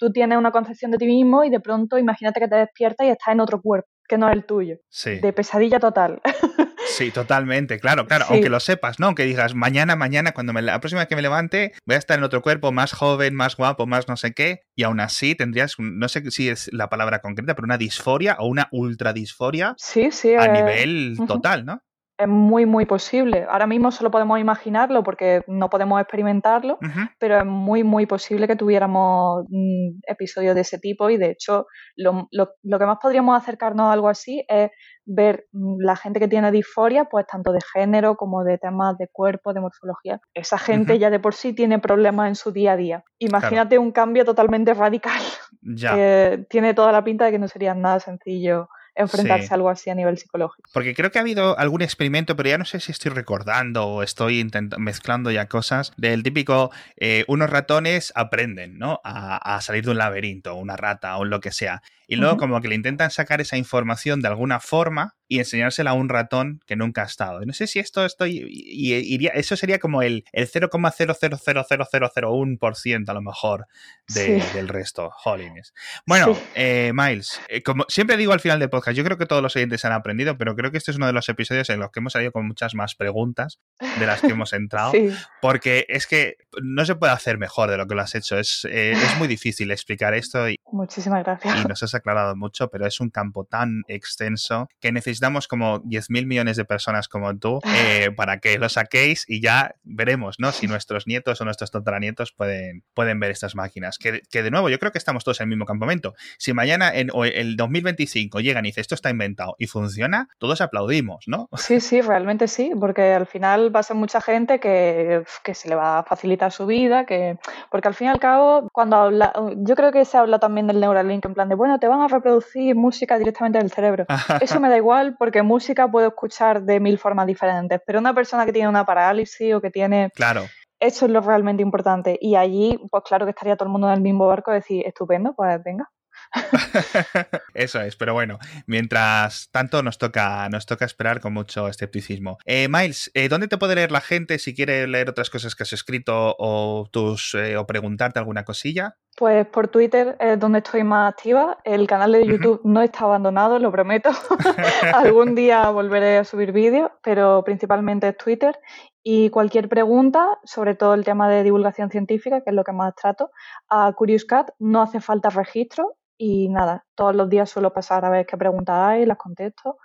tú 0.00 0.10
tienes 0.10 0.38
una 0.38 0.50
concepción 0.50 0.90
de 0.90 0.98
ti 0.98 1.06
mismo 1.06 1.44
y 1.44 1.50
de 1.50 1.60
pronto 1.60 1.98
imagínate 1.98 2.40
que 2.40 2.48
te 2.48 2.56
despiertas 2.56 3.06
y 3.06 3.10
estás 3.10 3.28
en 3.34 3.40
otro 3.40 3.60
cuerpo 3.60 3.88
que 4.08 4.18
no 4.18 4.28
es 4.28 4.34
el 4.34 4.44
tuyo. 4.44 4.76
Sí. 4.88 5.20
De 5.20 5.32
pesadilla 5.32 5.78
total. 5.78 6.20
Sí, 6.86 7.12
totalmente, 7.12 7.78
claro, 7.78 8.06
claro, 8.06 8.24
aunque 8.28 8.48
lo 8.48 8.58
sepas, 8.58 8.98
¿no? 8.98 9.14
Que 9.14 9.22
digas, 9.22 9.54
mañana, 9.54 9.94
mañana, 9.94 10.32
cuando 10.32 10.52
me, 10.52 10.60
la 10.60 10.80
próxima 10.80 11.02
vez 11.02 11.08
que 11.08 11.14
me 11.14 11.22
levante, 11.22 11.72
voy 11.86 11.94
a 11.94 11.98
estar 11.98 12.18
en 12.18 12.24
otro 12.24 12.42
cuerpo 12.42 12.72
más 12.72 12.92
joven, 12.92 13.34
más 13.34 13.56
guapo, 13.56 13.86
más 13.86 14.08
no 14.08 14.16
sé 14.16 14.32
qué, 14.32 14.62
y 14.74 14.82
aún 14.82 14.98
así 14.98 15.36
tendrías, 15.36 15.76
no 15.78 16.08
sé 16.08 16.28
si 16.32 16.48
es 16.48 16.68
la 16.72 16.88
palabra 16.88 17.20
concreta, 17.20 17.54
pero 17.54 17.66
una 17.66 17.78
disforia 17.78 18.36
o 18.40 18.48
una 18.48 18.68
ultradisforia 18.72 19.74
sí, 19.78 20.10
sí, 20.10 20.34
a 20.34 20.48
nivel 20.48 21.16
total, 21.28 21.64
¿no? 21.64 21.80
Es 22.20 22.28
muy, 22.28 22.66
muy 22.66 22.84
posible. 22.84 23.46
Ahora 23.48 23.66
mismo 23.66 23.90
solo 23.90 24.10
podemos 24.10 24.38
imaginarlo 24.38 25.02
porque 25.02 25.42
no 25.46 25.70
podemos 25.70 25.98
experimentarlo, 26.00 26.78
pero 27.18 27.38
es 27.38 27.46
muy, 27.46 27.82
muy 27.82 28.04
posible 28.04 28.46
que 28.46 28.56
tuviéramos 28.56 29.46
mm, 29.48 30.00
episodios 30.06 30.54
de 30.54 30.60
ese 30.60 30.78
tipo 30.78 31.08
y 31.08 31.16
de 31.16 31.30
hecho 31.30 31.66
lo, 31.96 32.28
que 32.62 32.86
más 32.86 32.98
podríamos 33.00 33.40
acercarnos 33.40 33.86
a 33.86 33.92
algo 33.92 34.10
así 34.10 34.44
es 34.48 34.70
ver 35.06 35.46
mm, 35.52 35.76
la 35.80 35.96
gente 35.96 36.20
que 36.20 36.28
tiene 36.28 36.52
disforia, 36.52 37.06
pues 37.06 37.26
tanto 37.26 37.52
de 37.52 37.60
género 37.72 38.16
como 38.16 38.44
de 38.44 38.58
temas 38.58 38.98
de 38.98 39.08
cuerpo, 39.10 39.54
de 39.54 39.60
morfología. 39.60 40.20
Esa 40.34 40.58
gente 40.58 40.98
ya 40.98 41.08
de 41.08 41.20
por 41.20 41.32
sí 41.32 41.54
tiene 41.54 41.78
problemas 41.78 42.28
en 42.28 42.34
su 42.34 42.52
día 42.52 42.72
a 42.72 42.76
día. 42.76 43.04
Imagínate 43.18 43.78
un 43.78 43.92
cambio 43.92 44.26
totalmente 44.26 44.74
radical. 44.74 45.22
Ya. 45.62 45.94
Que 45.94 46.46
tiene 46.50 46.74
toda 46.74 46.92
la 46.92 47.02
pinta 47.02 47.24
de 47.24 47.32
que 47.32 47.38
no 47.38 47.48
sería 47.48 47.74
nada 47.74 47.98
sencillo 47.98 48.68
enfrentarse 49.00 49.52
a 49.52 49.54
algo 49.54 49.68
así 49.68 49.90
a 49.90 49.94
nivel 49.94 50.18
psicológico. 50.18 50.68
Porque 50.72 50.94
creo 50.94 51.10
que 51.10 51.18
ha 51.18 51.22
habido 51.22 51.58
algún 51.58 51.82
experimento, 51.82 52.36
pero 52.36 52.48
ya 52.48 52.58
no 52.58 52.64
sé 52.64 52.80
si 52.80 52.92
estoy 52.92 53.12
recordando 53.12 53.86
o 53.86 54.02
estoy 54.02 54.46
mezclando 54.78 55.30
ya 55.30 55.46
cosas, 55.46 55.92
del 55.96 56.22
típico, 56.22 56.70
eh, 56.96 57.24
unos 57.28 57.50
ratones 57.50 58.12
aprenden, 58.14 58.78
¿no? 58.78 59.00
A, 59.04 59.56
a, 59.56 59.60
salir 59.60 59.84
de 59.84 59.90
un 59.90 59.98
laberinto, 59.98 60.54
una 60.54 60.76
rata 60.76 61.16
o 61.18 61.24
lo 61.24 61.40
que 61.40 61.52
sea. 61.52 61.82
Y 62.10 62.16
luego 62.16 62.36
como 62.38 62.60
que 62.60 62.66
le 62.66 62.74
intentan 62.74 63.12
sacar 63.12 63.40
esa 63.40 63.56
información 63.56 64.20
de 64.20 64.26
alguna 64.26 64.58
forma 64.58 65.14
y 65.28 65.38
enseñársela 65.38 65.92
a 65.92 65.94
un 65.94 66.08
ratón 66.08 66.60
que 66.66 66.74
nunca 66.74 67.02
ha 67.02 67.06
estado. 67.06 67.40
No 67.46 67.52
sé 67.52 67.68
si 67.68 67.78
esto 67.78 68.04
estoy. 68.04 68.48
iría, 68.50 69.30
eso 69.30 69.54
sería 69.54 69.78
como 69.78 70.02
el, 70.02 70.24
el 70.32 70.50
0,000001% 70.50 73.08
a 73.08 73.14
lo 73.14 73.22
mejor 73.22 73.68
del 74.14 74.68
resto. 74.68 75.10
Jolines. 75.12 75.72
Bueno, 76.06 76.36
eh, 76.54 76.92
Miles, 76.94 77.40
eh, 77.48 77.62
como 77.62 77.84
siempre 77.88 78.16
digo 78.16 78.32
al 78.32 78.40
final 78.40 78.58
del 78.58 78.70
podcast, 78.70 78.96
yo 78.96 79.04
creo 79.04 79.18
que 79.18 79.26
todos 79.26 79.42
los 79.42 79.54
oyentes 79.56 79.84
han 79.84 79.92
aprendido, 79.92 80.36
pero 80.36 80.54
creo 80.56 80.70
que 80.70 80.78
este 80.78 80.90
es 80.90 80.96
uno 80.96 81.06
de 81.06 81.12
los 81.12 81.28
episodios 81.28 81.70
en 81.70 81.80
los 81.80 81.90
que 81.90 82.00
hemos 82.00 82.12
salido 82.12 82.32
con 82.32 82.46
muchas 82.46 82.74
más 82.74 82.94
preguntas 82.94 83.60
de 83.98 84.06
las 84.06 84.20
que 84.20 84.28
hemos 84.28 84.52
entrado. 84.52 84.92
Porque 85.40 85.86
es 85.88 86.06
que 86.06 86.36
no 86.62 86.84
se 86.84 86.94
puede 86.94 87.12
hacer 87.12 87.38
mejor 87.38 87.70
de 87.70 87.76
lo 87.76 87.86
que 87.86 87.94
lo 87.94 88.02
has 88.02 88.14
hecho. 88.14 88.38
Es, 88.38 88.66
eh, 88.70 88.92
es 88.92 89.18
muy 89.18 89.28
difícil 89.28 89.70
explicar 89.70 90.14
esto. 90.14 90.48
Y, 90.48 90.58
Muchísimas 90.72 91.24
gracias. 91.24 91.60
Y 91.60 91.68
nos 91.68 91.82
has 91.82 91.94
aclarado 91.94 92.36
mucho, 92.36 92.68
pero 92.68 92.86
es 92.86 93.00
un 93.00 93.10
campo 93.10 93.44
tan 93.44 93.82
extenso 93.88 94.68
que 94.80 94.92
necesitamos 94.92 95.48
como 95.48 95.80
10.000 95.82 96.26
millones 96.26 96.56
de 96.56 96.64
personas 96.64 97.08
como 97.08 97.36
tú 97.38 97.60
eh, 97.76 98.10
para 98.16 98.38
que 98.38 98.58
lo 98.58 98.68
saquéis 98.68 99.24
y 99.28 99.40
ya 99.40 99.74
veremos, 99.82 100.36
¿no? 100.38 100.52
Si 100.52 100.66
nuestros 100.66 101.06
nietos 101.06 101.40
o 101.40 101.44
nuestros 101.44 101.70
tataranietos 101.70 102.32
pueden, 102.32 102.84
pueden 102.94 103.20
ver 103.20 103.30
estas 103.30 103.54
máquinas. 103.54 103.98
Que, 104.00 104.22
que, 104.30 104.42
de 104.42 104.50
nuevo, 104.50 104.68
yo 104.68 104.78
creo 104.78 104.92
que 104.92 104.98
estamos 104.98 105.22
todos 105.22 105.40
en 105.40 105.44
el 105.44 105.48
mismo 105.50 105.66
campamento. 105.66 106.14
Si 106.38 106.52
mañana 106.52 106.90
en 106.92 107.10
o 107.12 107.24
el 107.24 107.56
2025 107.56 108.40
llegan 108.40 108.64
y 108.64 108.68
dicen 108.68 108.80
esto 108.80 108.94
está 108.94 109.10
inventado 109.10 109.54
y 109.58 109.66
funciona, 109.66 110.28
todos 110.38 110.60
aplaudimos, 110.60 111.28
¿no? 111.28 111.48
Sí, 111.70 111.80
sí, 111.80 112.00
realmente 112.00 112.48
sí, 112.48 112.72
porque 112.80 113.12
al 113.12 113.26
final 113.26 113.74
va 113.74 113.80
a 113.80 113.82
ser 113.84 113.94
mucha 113.94 114.20
gente 114.20 114.58
que, 114.58 115.22
que 115.44 115.54
se 115.54 115.68
le 115.68 115.76
va 115.76 116.00
a 116.00 116.02
facilitar 116.02 116.50
su 116.50 116.66
vida, 116.66 117.06
que 117.06 117.38
porque 117.70 117.88
al 117.88 117.94
fin 117.94 118.08
y 118.08 118.10
al 118.10 118.18
cabo, 118.18 118.68
cuando 118.72 118.96
habla, 118.96 119.32
yo 119.58 119.76
creo 119.76 119.92
que 119.92 120.04
se 120.04 120.16
habla 120.16 120.38
también 120.38 120.66
del 120.66 120.80
Neuralink 120.80 121.24
en 121.26 121.34
plan 121.34 121.48
de, 121.48 121.54
bueno, 121.54 121.78
te 121.78 121.86
van 121.86 122.00
a 122.00 122.08
reproducir 122.08 122.74
música 122.74 123.18
directamente 123.18 123.58
del 123.58 123.70
cerebro. 123.70 124.06
Eso 124.40 124.58
me 124.58 124.68
da 124.68 124.76
igual 124.76 125.16
porque 125.18 125.42
música 125.42 125.88
puedo 125.88 126.08
escuchar 126.08 126.62
de 126.62 126.80
mil 126.80 126.98
formas 126.98 127.26
diferentes, 127.26 127.80
pero 127.86 127.98
una 127.98 128.14
persona 128.14 128.46
que 128.46 128.52
tiene 128.52 128.68
una 128.68 128.84
parálisis 128.84 129.54
o 129.54 129.60
que 129.60 129.70
tiene... 129.70 130.10
Claro. 130.14 130.46
Eso 130.82 131.04
es 131.04 131.12
lo 131.12 131.20
realmente 131.20 131.62
importante. 131.62 132.16
Y 132.22 132.36
allí, 132.36 132.78
pues 132.90 133.02
claro 133.04 133.26
que 133.26 133.30
estaría 133.30 133.54
todo 133.56 133.66
el 133.66 133.72
mundo 133.72 133.88
en 133.88 133.94
el 133.94 134.00
mismo 134.00 134.26
barco 134.26 134.50
decir, 134.50 134.82
estupendo, 134.86 135.34
pues 135.34 135.62
venga. 135.62 135.90
Eso 137.54 137.80
es, 137.80 137.96
pero 137.96 138.14
bueno, 138.14 138.38
mientras 138.66 139.50
tanto 139.50 139.82
nos 139.82 139.98
toca, 139.98 140.48
nos 140.48 140.66
toca 140.66 140.84
esperar 140.84 141.20
con 141.20 141.32
mucho 141.32 141.68
escepticismo. 141.68 142.38
Eh, 142.44 142.68
Miles, 142.68 143.10
eh, 143.14 143.28
¿dónde 143.28 143.48
te 143.48 143.58
puede 143.58 143.74
leer 143.74 143.92
la 143.92 144.00
gente 144.00 144.38
si 144.38 144.54
quiere 144.54 144.86
leer 144.86 145.10
otras 145.10 145.30
cosas 145.30 145.54
que 145.54 145.64
has 145.64 145.72
escrito 145.72 146.36
o, 146.38 146.88
tus, 146.90 147.34
eh, 147.34 147.56
o 147.56 147.66
preguntarte 147.66 148.18
alguna 148.18 148.44
cosilla? 148.44 148.96
Pues 149.16 149.46
por 149.46 149.68
Twitter 149.68 150.16
es 150.20 150.38
donde 150.38 150.60
estoy 150.60 150.84
más 150.84 151.12
activa. 151.12 151.58
El 151.64 151.86
canal 151.86 152.12
de 152.12 152.26
YouTube 152.26 152.60
no 152.64 152.80
está 152.80 153.00
abandonado, 153.04 153.58
lo 153.58 153.70
prometo. 153.72 154.10
Algún 154.94 155.34
día 155.34 155.68
volveré 155.70 156.18
a 156.18 156.24
subir 156.24 156.52
vídeos, 156.52 156.90
pero 157.02 157.42
principalmente 157.44 158.08
es 158.08 158.16
Twitter. 158.16 158.58
Y 159.02 159.30
cualquier 159.30 159.68
pregunta, 159.68 160.38
sobre 160.44 160.74
todo 160.74 160.94
el 160.94 161.04
tema 161.04 161.28
de 161.28 161.42
divulgación 161.42 161.90
científica, 161.90 162.42
que 162.42 162.50
es 162.50 162.56
lo 162.56 162.64
que 162.64 162.72
más 162.72 162.94
trato, 162.94 163.30
a 163.68 163.92
Curious 163.94 164.24
Cat 164.24 164.50
no 164.58 164.82
hace 164.82 165.00
falta 165.00 165.30
registro 165.30 165.96
y 166.22 166.50
nada, 166.50 166.84
todos 166.94 167.16
los 167.16 167.30
días 167.30 167.48
suelo 167.48 167.72
pasar 167.72 168.04
a 168.04 168.10
ver 168.10 168.26
qué 168.26 168.36
preguntas 168.36 168.76
hay, 168.76 169.06
las 169.06 169.16
contesto 169.16 169.78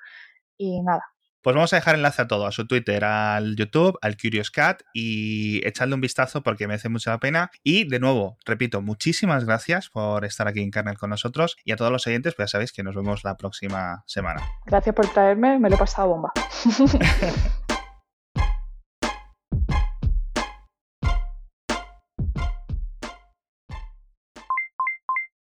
y 0.58 0.82
nada. 0.82 1.02
Pues 1.42 1.56
vamos 1.56 1.72
a 1.72 1.78
dejar 1.78 1.96
enlace 1.96 2.24
a 2.24 2.28
todo, 2.28 2.46
a 2.46 2.52
su 2.52 2.68
Twitter, 2.68 3.06
al 3.06 3.56
YouTube, 3.56 3.98
al 4.02 4.18
Curious 4.18 4.52
Cat 4.52 4.82
y 4.94 5.66
echarle 5.66 5.96
un 5.96 6.02
vistazo 6.02 6.44
porque 6.44 6.68
me 6.68 6.74
hace 6.74 6.90
mucha 6.90 7.12
la 7.12 7.20
pena. 7.20 7.52
Y 7.64 7.88
de 7.88 8.02
nuevo, 8.02 8.38
repito, 8.46 8.82
muchísimas 8.82 9.46
gracias 9.46 9.88
por 9.88 10.26
estar 10.26 10.50
aquí 10.50 10.62
en 10.62 10.72
Kernel 10.72 10.98
con 10.98 11.12
nosotros 11.12 11.56
y 11.64 11.72
a 11.72 11.78
todos 11.78 11.92
los 11.92 12.06
oyentes, 12.06 12.36
pues 12.36 12.50
ya 12.50 12.52
sabéis 12.52 12.74
que 12.74 12.84
nos 12.84 12.96
vemos 12.96 13.24
la 13.24 13.38
próxima 13.38 14.04
semana. 14.06 14.42
Gracias 14.66 14.94
por 14.94 15.08
traerme, 15.08 15.58
me 15.58 15.70
lo 15.70 15.76
he 15.76 15.80
pasado 15.80 16.10
bomba. 16.10 16.34